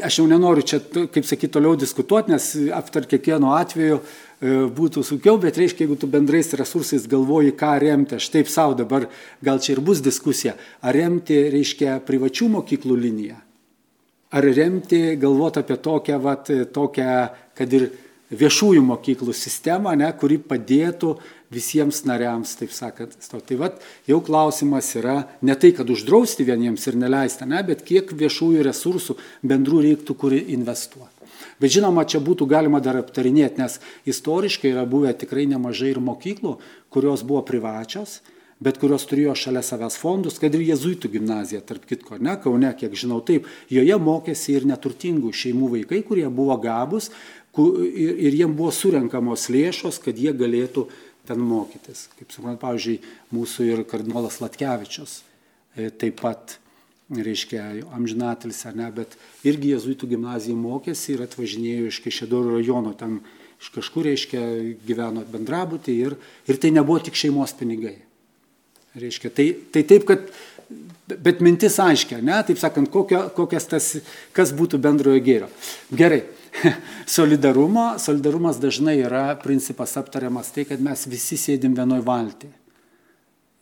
[0.04, 0.80] aš jau nenoriu čia,
[1.12, 6.08] kaip sakyti, toliau diskutuoti, nes aptar kiekvieno atveju e, būtų sunkiau, bet reiškia, jeigu tu
[6.10, 9.08] bendrais resursais galvoji, ką remti, aš taip savo dabar,
[9.44, 13.38] gal čia ir bus diskusija, ar remti, reiškia, privačių mokyklų liniją,
[14.36, 17.12] ar remti, galvoti apie tokią, vat, tokią,
[17.56, 17.90] kad ir
[18.30, 21.14] viešųjų mokyklų sistemą, ne, kuri padėtų
[21.52, 23.14] visiems nariams, taip sakant.
[23.16, 28.10] Tai vat, jau klausimas yra ne tai, kad uždrausti vieniems ir neleisti, ne, bet kiek
[28.10, 31.12] viešųjų resursų bendrų reiktų, kuri investuoti.
[31.60, 36.58] Bet žinoma, čia būtų galima dar aptarinėti, nes istoriškai yra buvę tikrai nemažai ir mokyklų,
[36.92, 38.20] kurios buvo privačios,
[38.60, 42.94] bet kurios turėjo šalia savęs fondus, kad ir jezuitų gimnazija, tarp kitko, ne, Kaune, kiek
[42.96, 47.10] žinau, taip, joje mokėsi ir neturtingų šeimų vaikai, kurie buvo gabus
[47.64, 50.87] ir, jiem buvo surenkamos lėšos, kad jie galėtų
[51.27, 52.07] ten mokytis.
[52.19, 53.01] Kaip suprantu, pavyzdžiui,
[53.35, 55.21] mūsų ir kardinolas Latkevičius
[55.77, 56.59] e, taip pat,
[57.11, 57.64] reiškia,
[57.95, 59.14] amžinatelis ar ne, bet
[59.47, 63.21] irgi jezuitų gimnazijai mokėsi ir atvažinėjo iš Kešėdoro rajono, ten
[63.62, 64.42] iš kažkur, reiškia,
[64.87, 66.16] gyveno bendrabutį ir,
[66.51, 67.97] ir tai nebuvo tik šeimos pinigai.
[68.97, 70.27] Reiškia, tai, tai taip, kad,
[71.12, 73.90] bet mintis aiškia, ne, taip sakant, kokio, kokias tas,
[74.37, 75.51] kas būtų bendrojo gėrio.
[75.95, 76.23] Gerai,
[77.16, 82.49] solidarumo, solidarumas dažnai yra principas aptariamas tai, kad mes visi sėdim vienoj valti.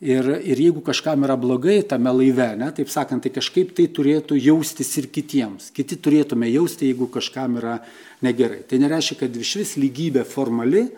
[0.04, 4.36] Ir, ir jeigu kažkam yra blogai tame laive, ne, taip sakant, tai kažkaip tai turėtų
[4.36, 5.70] jaustis ir kitiems.
[5.72, 7.78] Kiti turėtume jausti, jeigu kažkam yra
[8.24, 8.64] negerai.
[8.68, 10.88] Tai nereiškia, kad iš vis lygybė formali,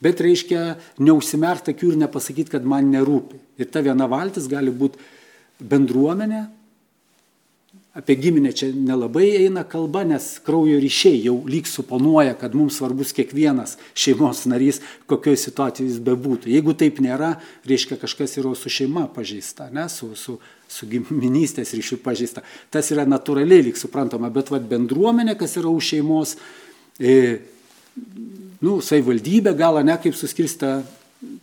[0.00, 0.62] bet reiškia
[1.04, 3.42] neužsimerkti akių ir nepasakyti, kad man nerūpi.
[3.60, 5.04] Ir ta viena valtis gali būti
[5.60, 6.46] bendruomenė,
[7.96, 13.14] apie giminę čia nelabai eina kalba, nes kraujo ryšiai jau lyg suponuoja, kad mums svarbus
[13.16, 16.50] kiekvienas šeimos narys, kokioje situacijoje jis bebūtų.
[16.52, 20.36] Jeigu taip nėra, reiškia kažkas yra su šeima pažįsta, ne, su, su,
[20.68, 22.44] su giminystės ryšių pažįsta.
[22.74, 26.36] Tas yra natūraliai lyg suprantama, bet vad bendruomenė, kas yra už šeimos,
[27.00, 27.16] e,
[28.60, 30.82] nu, savivaldybė gal, ne kaip suskirsta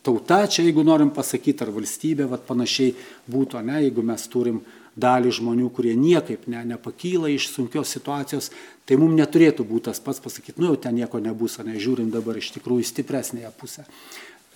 [0.05, 2.93] tauta, čia jeigu norim pasakyti, ar valstybė, vad panašiai
[3.33, 4.61] būtų, ne, jeigu mes turim
[4.99, 8.51] dalį žmonių, kurie niekaip ne, nepakyla iš sunkios situacijos,
[8.85, 12.11] tai mums neturėtų būti tas pats pasakyti, nu jau ten nieko nebus, o ne žiūrim
[12.13, 13.87] dabar iš tikrųjų stipresnėje pusę.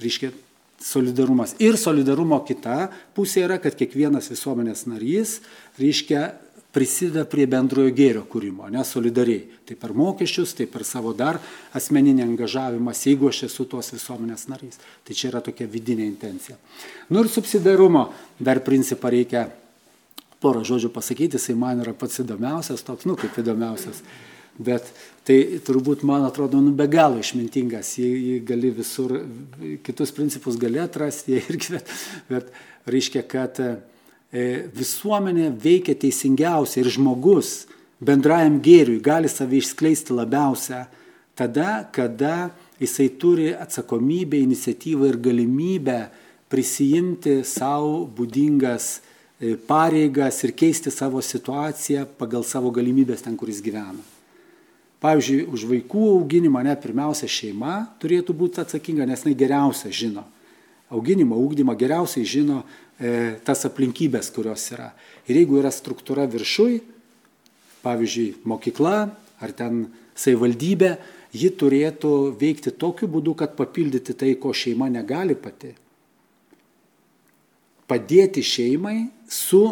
[0.03, 0.31] Reiškia,
[0.83, 1.55] solidarumas.
[1.63, 5.39] Ir solidarumo kita pusė yra, kad kiekvienas visuomenės narys,
[5.81, 6.27] reiškia,
[6.77, 9.47] prisideda prie bendrojo gėrio kūrimo, ne solidariai.
[9.65, 11.39] Tai per mokesčius, tai per savo dar
[11.77, 14.77] asmeninį angažavimą, jeigu aš esu tos visuomenės narys.
[15.07, 16.59] Tai čia yra tokia vidinė intencija.
[17.09, 19.47] Nu ir subsidarumo dar principą reikia
[20.43, 24.03] porą žodžių pasakyti, jisai man yra pats įdomiausias, toks, nu kaip įdomiausias.
[24.57, 24.87] Bet
[25.27, 29.13] tai turbūt, man atrodo, nu be galo išmintingas, jį, jį gali visur,
[29.85, 31.93] kitus principus gali atrasti irgi, bet,
[32.31, 33.61] bet reiškia, kad
[34.27, 37.61] E, visuomenė veikia teisingiausiai ir žmogus
[38.03, 40.81] bendrajam gėriui gali save išskleisti labiausia
[41.37, 42.49] tada, kada
[42.81, 45.99] jisai turi atsakomybę, iniciatyvą ir galimybę
[46.51, 48.97] prisijimti savo būdingas
[49.67, 54.01] pareigas ir keisti savo situaciją pagal savo galimybės ten, kuris gyvena.
[55.03, 60.23] Pavyzdžiui, už vaikų auginimą, ne, pirmiausia šeima turėtų būti atsakinga, nes jinai geriausia žino.
[60.89, 62.63] Auginimą, ūkdymą geriausiai žino
[62.97, 64.89] E, tas aplinkybės, kurios yra.
[65.29, 66.79] Ir jeigu yra struktūra viršui,
[67.83, 68.95] pavyzdžiui, mokykla
[69.37, 69.83] ar ten
[70.17, 70.95] savivaldybė,
[71.37, 75.75] ji turėtų veikti tokiu būdu, kad papildyti tai, ko šeima negali pati.
[77.87, 79.63] Padėti šeimai su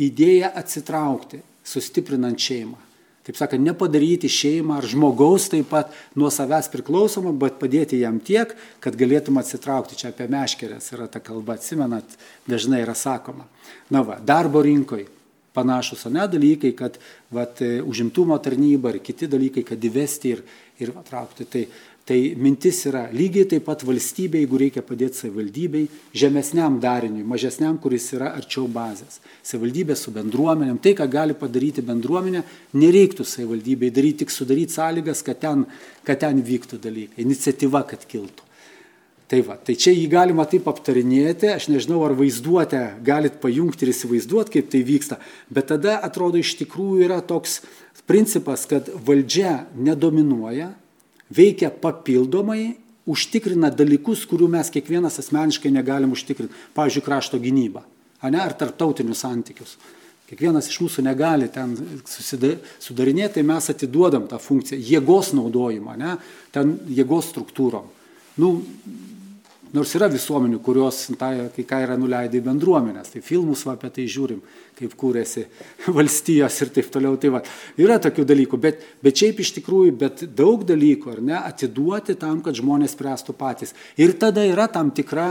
[0.00, 2.80] idėja atsitraukti, sustiprinant šeimą
[3.26, 8.54] taip sakant, nepadaryti šeimą ar žmogaus taip pat nuo savęs priklausomą, bet padėti jam tiek,
[8.82, 9.98] kad galėtum atsitraukti.
[9.98, 12.16] Čia apie meškerės yra ta kalba, atsimenat,
[12.50, 13.46] dažnai yra sakoma.
[13.94, 15.06] Na va, darbo rinkoje
[15.52, 16.96] panašus, o ne dalykai, kad
[17.30, 20.42] vat, užimtumo tarnyba ir kiti dalykai, kad įvesti ir,
[20.80, 21.46] ir atraukti.
[21.46, 21.66] Tai
[22.02, 25.84] Tai mintis yra lygiai taip pat valstybė, jeigu reikia padėti savivaldybei,
[26.18, 29.20] žemesniam dariniui, mažesniam, kuris yra arčiau bazės.
[29.46, 32.42] Savivaldybė su bendruomenėm, tai, ką gali padaryti bendruomenė,
[32.74, 35.62] nereiktų savivaldybei daryti, tik sudaryti sąlygas, kad ten,
[36.02, 38.50] kad ten vyktų dalykai, iniciatyva, kad kiltų.
[39.30, 43.94] Tai, va, tai čia jį galima taip aptarinėti, aš nežinau, ar vaizduotę galit pajungti ir
[43.94, 47.60] įsivaizduoti, kaip tai vyksta, bet tada atrodo iš tikrųjų yra toks
[48.10, 50.72] principas, kad valdžia nedominuoja,
[51.36, 52.76] veikia papildomai,
[53.08, 56.54] užtikrina dalykus, kurių mes kiekvienas asmeniškai negalim užtikrinti.
[56.76, 57.82] Pavyzdžiui, krašto gynybą,
[58.28, 59.76] ne, ar tarptautinius santykius.
[60.32, 61.74] Kiekvienas iš mūsų negali ten
[62.80, 66.14] sudarinėti, tai mes atiduodam tą funkciją, jėgos naudojimą, ne,
[66.54, 67.90] ten jėgos struktūrom.
[68.40, 68.54] Nu,
[69.72, 73.88] Nors yra visuomenių, kurios tą, kai ką yra nuleidę į bendruomenės, tai filmus va, apie
[73.94, 74.42] tai žiūrim,
[74.76, 75.46] kaip kūrėsi
[75.96, 77.16] valstijos ir taip toliau.
[77.20, 77.40] Tai va,
[77.80, 82.42] yra tokių dalykų, bet, bet šiaip iš tikrųjų, bet daug dalykų, ar ne, atiduoti tam,
[82.44, 83.72] kad žmonės spręstų patys.
[83.96, 85.30] Ir tada yra tam tikra,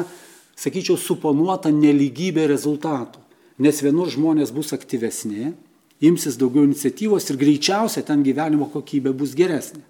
[0.58, 3.22] sakyčiau, suponuota neligybė rezultatų.
[3.62, 5.52] Nes vienur žmonės bus aktyvesni,
[6.02, 9.86] imsis daugiau iniciatyvos ir greičiausiai ten gyvenimo kokybė bus geresnė.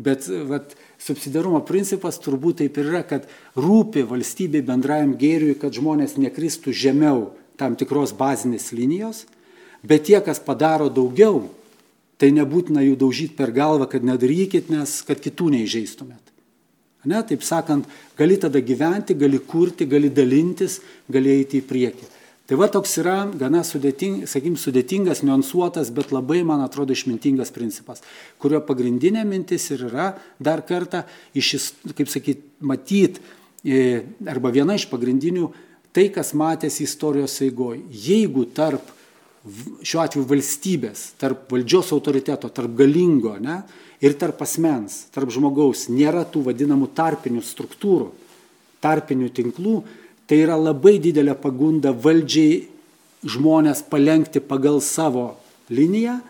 [0.00, 3.26] Bet vat, subsidiarumo principas turbūt taip ir yra, kad
[3.58, 9.26] rūpi valstybei bendrajam gėriui, kad žmonės nekristų žemiau tam tikros bazinės linijos,
[9.84, 11.50] bet tie, kas padaro daugiau,
[12.20, 16.30] tai nebūtina jų daužyti per galvą, kad nedarykit, nes kad kitų neižeistumėt.
[17.08, 22.08] Ne, taip sakant, gali tada gyventi, gali kurti, gali dalintis, gali eiti į priekį.
[22.50, 28.02] Tai va toks yra gana sudėting, sakykim, sudėtingas, niuansuotas, bet labai, man atrodo, išmintingas principas,
[28.42, 30.08] kurio pagrindinė mintis ir yra
[30.42, 31.52] dar kartą, iš,
[31.94, 33.22] kaip sakyti, matyti
[33.62, 35.46] e, arba viena iš pagrindinių,
[35.94, 37.84] tai, kas matėsi istorijos eigoje.
[38.08, 38.90] Jeigu tarp,
[39.86, 43.60] šiuo atveju valstybės, tarp valdžios autoriteto, tarp galingo ne,
[44.02, 48.10] ir tarp asmens, tarp žmogaus nėra tų vadinamų tarpinių struktūrų,
[48.82, 49.78] tarpinių tinklų,
[50.30, 52.60] tai yra labai didelė pagunda valdžiai
[53.26, 55.32] žmonės palengti pagal savo
[55.66, 56.20] liniją,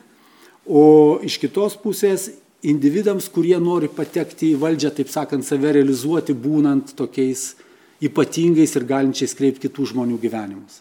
[0.64, 2.30] o iš kitos pusės
[2.64, 7.54] individams, kurie nori patekti į valdžią, taip sakant, save realizuoti, būnant tokiais
[8.00, 10.80] ypatingais ir galinčiais kreipti kitų žmonių gyvenimus.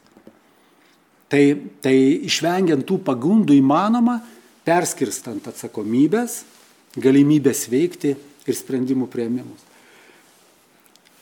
[1.29, 1.43] Tai,
[1.83, 1.95] tai
[2.25, 4.17] išvengiant tų pagundų įmanoma,
[4.65, 6.39] perskirstant atsakomybės,
[6.95, 9.67] galimybės veikti ir sprendimų prieimimus.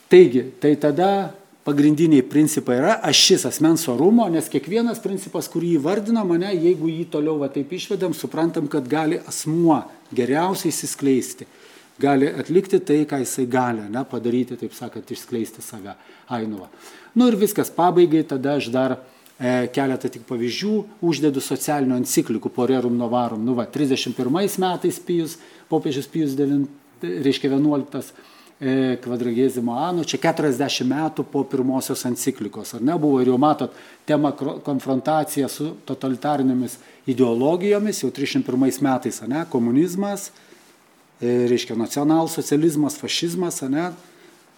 [0.07, 1.09] Taigi, tai tada
[1.67, 7.41] pagrindiniai principai yra ašis asmens orumo, nes kiekvienas principas, kurį įvardina mane, jeigu jį toliau
[7.41, 9.81] va taip išvedam, suprantam, kad gali asmuo
[10.15, 11.47] geriausiai įsiskleisti,
[11.99, 15.97] gali atlikti tai, ką jisai gali, ne, padaryti, taip sakant, išskleisti save.
[16.31, 16.69] Ainuva.
[17.19, 22.69] Nu ir viskas, pabaigai, tada aš dar e, keletą tik pavyzdžių uždedu socialinių enciklikų po
[22.69, 23.43] rerum novarum.
[23.43, 24.31] Nu va, 31
[24.63, 25.35] metais Pijus,
[25.67, 26.67] popiežius Pijus 9,
[27.27, 33.29] reiškia 11 E, kvadragėzimo anų, čia 40 metų po pirmosios enciklikos, ar ne, buvo ir
[33.29, 33.75] jau matot
[34.09, 40.31] tema konfrontacija su totalitarinėmis ideologijomis, jau 301 metais, ar ne, komunizmas,
[41.21, 43.85] e, reiškia nacionalsocializmas, fašizmas, ar ne,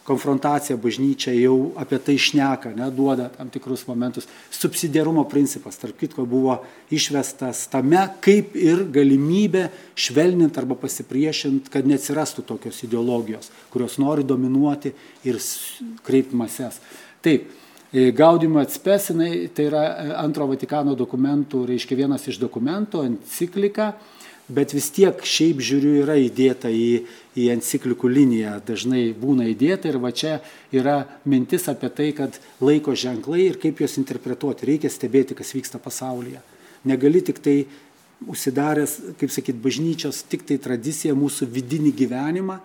[0.10, 4.26] konfrontacija bažnyčia jau apie tai šneka, ne, duoda tam tikrus momentus.
[4.54, 6.58] Subsidiarumo principas, tarp kitko, buvo
[6.94, 9.68] išvestas tame, kaip ir galimybė
[10.00, 14.94] švelninti arba pasipriešinti, kad neatsirastų tokios ideologijos, kurios nori dominuoti
[15.30, 15.38] ir
[16.08, 16.82] kreipti mases.
[17.26, 17.52] Taip,
[17.94, 23.94] e, Gaudimo atspesinai, tai yra e, antro Vatikano dokumentų, reiškia vienas iš dokumentų, enciklika,
[24.50, 27.04] bet vis tiek šiaip žiūriu yra įdėta į,
[27.38, 30.40] į enciklikų liniją, dažnai būna įdėta ir va čia
[30.76, 35.82] yra mintis apie tai, kad laiko ženklai ir kaip juos interpretuoti, reikia stebėti, kas vyksta
[35.82, 36.42] pasaulyje.
[36.90, 37.58] Negali tik tai
[38.28, 42.58] užsidaręs, kaip sakyt, bažnyčios, tik tai tradicija mūsų vidinį gyvenimą,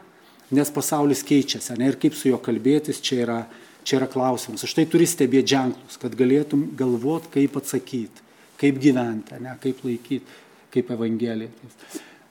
[0.55, 3.39] nes pasaulis keičiasi, ne, ir kaip su juo kalbėtis, čia yra,
[3.87, 4.65] čia yra klausimas.
[4.67, 8.25] Už tai turi stebėti ženklus, kad galėtum galvoti, kaip atsakyti,
[8.61, 10.43] kaip gyventi, ne, kaip laikyti
[10.75, 11.51] kaip Evangelija.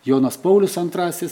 [0.06, 1.30] Jonas Paulius II,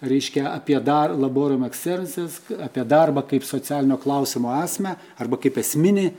[0.00, 6.10] reiškia apie dar, laborium excelsis, apie darbą kaip socialinio klausimo esmę arba kaip esminį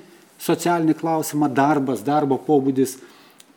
[0.42, 2.98] socialinį klausimą, darbas, darbo pobūdis,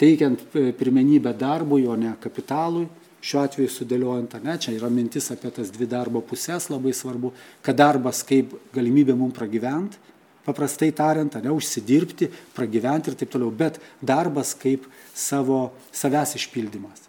[0.00, 2.86] teikiant e, pirmenybę darbui, o ne kapitalui.
[3.24, 7.30] Šiuo atveju sudėliojant, ne, čia yra mintis apie tas dvi darbo pusės, labai svarbu,
[7.64, 9.96] kad darbas kaip galimybė mums pragyventi,
[10.44, 14.86] paprastai tariant, ne, užsidirbti, pragyventi ir taip toliau, bet darbas kaip
[15.16, 17.08] savo savęs išpildymas.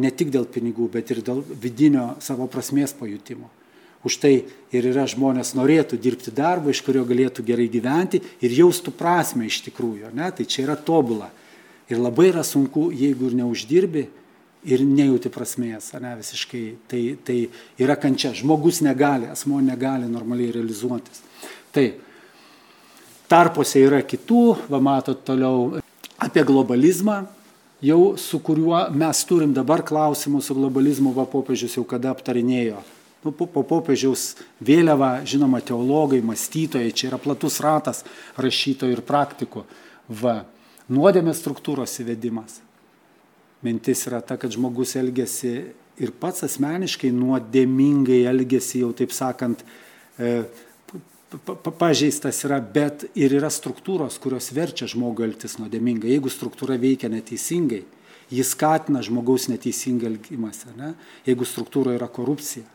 [0.00, 3.50] Ne tik dėl pinigų, bet ir dėl vidinio savo prasmės pajutimo.
[4.04, 4.34] Už tai
[4.74, 9.62] ir yra žmonės norėtų dirbti darbą, iš kurio galėtų gerai gyventi ir jaustų prasme iš
[9.70, 10.10] tikrųjų.
[10.12, 10.28] Ne?
[10.28, 11.30] Tai čia yra tobula.
[11.88, 14.04] Ir labai yra sunku, jeigu ir neuždirbi
[14.68, 16.64] ir nejauti prasmės, ne visiškai.
[16.88, 17.38] Tai, tai
[17.80, 18.34] yra kančia.
[18.36, 21.22] Žmogus negali, asmo negali normaliai realizuotis.
[21.72, 21.86] Tai
[23.34, 25.80] tarpuose yra kitų, va matot toliau
[26.22, 27.24] apie globalizmą,
[27.82, 32.82] jau su kuriuo mes turim dabar klausimus su globalizmu, va popiežius jau kada aptarinėjo.
[33.24, 38.02] Nu, po, po popiežiaus vėliava, žinoma, teologai, mąstytojai, čia yra platus ratas
[38.36, 39.64] rašytojų ir praktikų.
[40.20, 40.42] Va,
[40.92, 42.60] nuodėmės struktūros įvedimas.
[43.64, 45.54] Mintis yra ta, kad žmogus elgesi
[45.96, 49.64] ir pats asmeniškai nuodėmingai elgesi, jau taip sakant,
[50.20, 50.44] e,
[51.78, 56.12] pažeistas yra, bet ir yra struktūros, kurios verčia žmogų elgtis nuodėmingai.
[56.14, 57.82] Jeigu struktūra veikia neteisingai,
[58.32, 60.74] jis skatina žmogaus neteisingą elgimąsi.
[60.78, 60.94] Ne?
[61.26, 62.66] Jeigu struktūra yra korupcija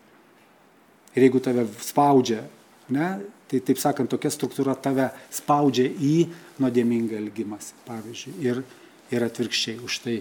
[1.15, 2.43] ir jeigu tave spaudžia,
[2.93, 3.07] ne,
[3.49, 6.29] tai taip sakant, tokia struktūra tave spaudžia į
[6.61, 8.61] nuodėmingą elgimąsi, pavyzdžiui, ir,
[9.09, 9.79] ir atvirkščiai.
[9.85, 10.19] Už tai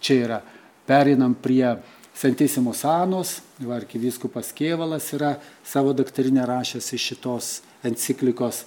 [0.00, 0.42] čia yra.
[0.88, 1.74] Perinam prie
[2.18, 5.36] Santisimos Anos, arkivyskupas Kievalas yra
[5.66, 7.50] savo daktarinę rašęs iš šitos
[7.86, 8.64] enciklikos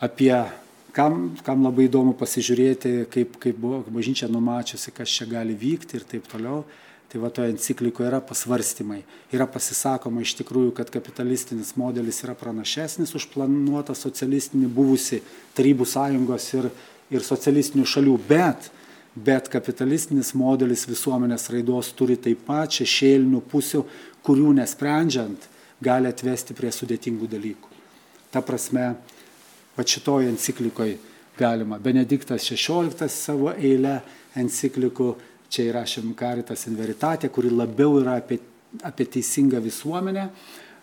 [0.00, 0.34] apie,
[0.96, 6.06] kam, kam labai įdomu pasižiūrėti, kaip, kaip buvo bažnyčia numačiusi, kas čia gali vykti ir
[6.08, 6.64] taip toliau.
[7.10, 9.00] Tai va toje enciklikoje yra pasvarstymai.
[9.34, 15.18] Yra pasisakoma iš tikrųjų, kad kapitalistinis modelis yra pranašesnis už planuotą socialistinį buvusi
[15.58, 16.68] Tarybų sąjungos ir,
[17.10, 18.68] ir socialistinių šalių, bet,
[19.18, 23.82] bet kapitalistinis modelis visuomenės raidos turi taip pat šešėlinių pusių,
[24.22, 25.50] kurių nesprendžiant
[25.82, 27.69] gali atvesti prie sudėtingų dalykų.
[28.30, 28.94] Ta prasme,
[29.76, 30.98] va šitoj enciklikoje
[31.38, 31.78] galima.
[31.78, 33.98] Benediktas XVI savo eilę
[34.38, 35.14] enciklikų,
[35.50, 38.38] čia įrašėm Karitas in Veritate, kuri labiau yra apie,
[38.86, 40.30] apie teisingą visuomenę.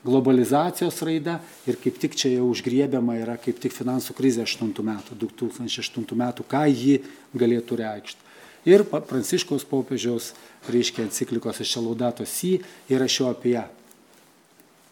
[0.07, 5.17] globalizacijos raida ir kaip tik čia jau užgriebiama yra kaip tik finansų krizė 8 metų,
[5.19, 7.01] 2008 metų, ką ji
[7.35, 8.23] galėtų reikšti.
[8.67, 10.33] Ir Pranciškaus popiežiaus,
[10.67, 12.57] reiškia, enciklikos iš Laudato Si
[12.91, 13.63] įrašiau apie ją.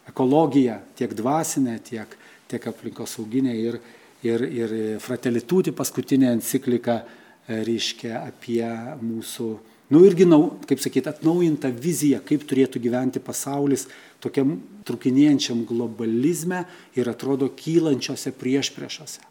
[0.08, 2.16] Ekologiją tiek dvasinę, tiek,
[2.50, 3.78] tiek aplinkosauginę ir,
[4.26, 7.00] ir, ir Fratelitūti paskutinė enciklika,
[7.46, 8.62] e, reiškia, apie
[9.02, 9.48] mūsų
[9.94, 10.26] nu irgi,
[10.66, 13.86] kaip sakyti, atnaujinta vizija, kaip turėtų gyventi pasaulis
[14.22, 16.64] tokiam trukinėjančiam globalizme
[16.98, 19.22] ir atrodo kylančiose priešpriešose.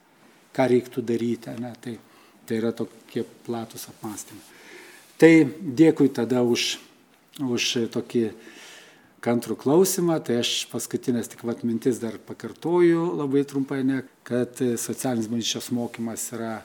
[0.55, 1.73] Ką reiktų daryti, ne?
[1.83, 1.97] Tai,
[2.47, 4.43] tai yra tokie platus apmąstymai.
[5.19, 6.77] Tai dėkui tada už,
[7.43, 8.29] už tokį
[9.25, 15.29] kantrų klausimą, tai aš paskutinės tik vat mintis dar pakartoju labai trumpai, ne, kad socialinis
[15.31, 16.59] bažnyčios mokymas yra,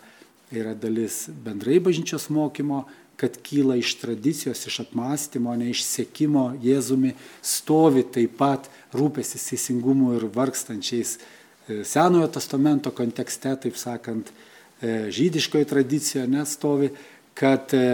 [0.53, 2.85] yra dalis bendrai bažnyčios mokymo,
[3.21, 7.13] kad kyla iš tradicijos, iš apmąstymo, ne iš sėkimo Jėzumi,
[7.45, 14.33] stovi taip pat rūpestis teisingumu ir vargstančiais e, Senojo testamento kontekste, taip sakant,
[14.81, 16.89] e, žydiškoje tradicijoje nestovi,
[17.37, 17.85] kad e,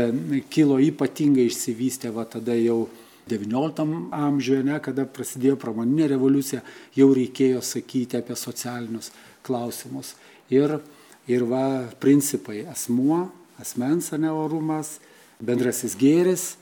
[0.51, 2.85] kilo ypatingai išsivystę va tada jau
[3.27, 6.63] XIX amžiuje, ne, kada prasidėjo pramoninė revoliucija,
[6.95, 9.11] jau reikėjo sakyti apie socialinius
[9.47, 10.15] klausimus.
[10.53, 10.79] Ir,
[11.27, 11.65] ir va,
[12.03, 13.25] principai asmuo,
[13.59, 14.99] asmens neorumas,
[15.43, 16.55] bendrasis gėris,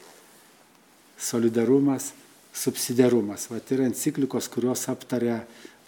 [1.21, 2.13] solidarumas,
[2.55, 3.49] subsidiarumas.
[3.53, 5.43] Vat yra enciklikos, kurios aptarė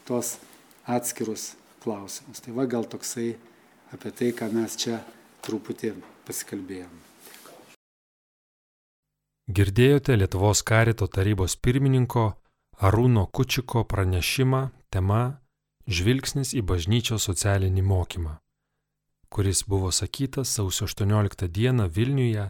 [0.07, 0.37] tos
[0.87, 2.43] atskirus klausimus.
[2.45, 3.33] Tai va gal toksai
[3.95, 5.01] apie tai, ką mes čia
[5.47, 5.95] truputį
[6.27, 7.06] pasikalbėjom.
[9.47, 12.23] Girdėjote Lietuvos karito tarybos pirmininko
[12.83, 15.21] Arūno Kučiko pranešimą tema
[15.87, 18.33] Žvilgsnis į bažnyčios socialinį mokymą,
[19.31, 22.49] kuris buvo sakytas sausio 18 dieną Vilniuje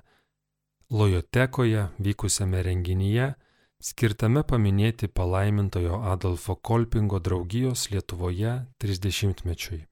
[0.88, 3.34] Lojotekoje vykusiame renginyje
[3.90, 9.82] skirtame paminėti palaimintojo Adolfo Kolpingo draugijos Lietuvoje 30-mečiui.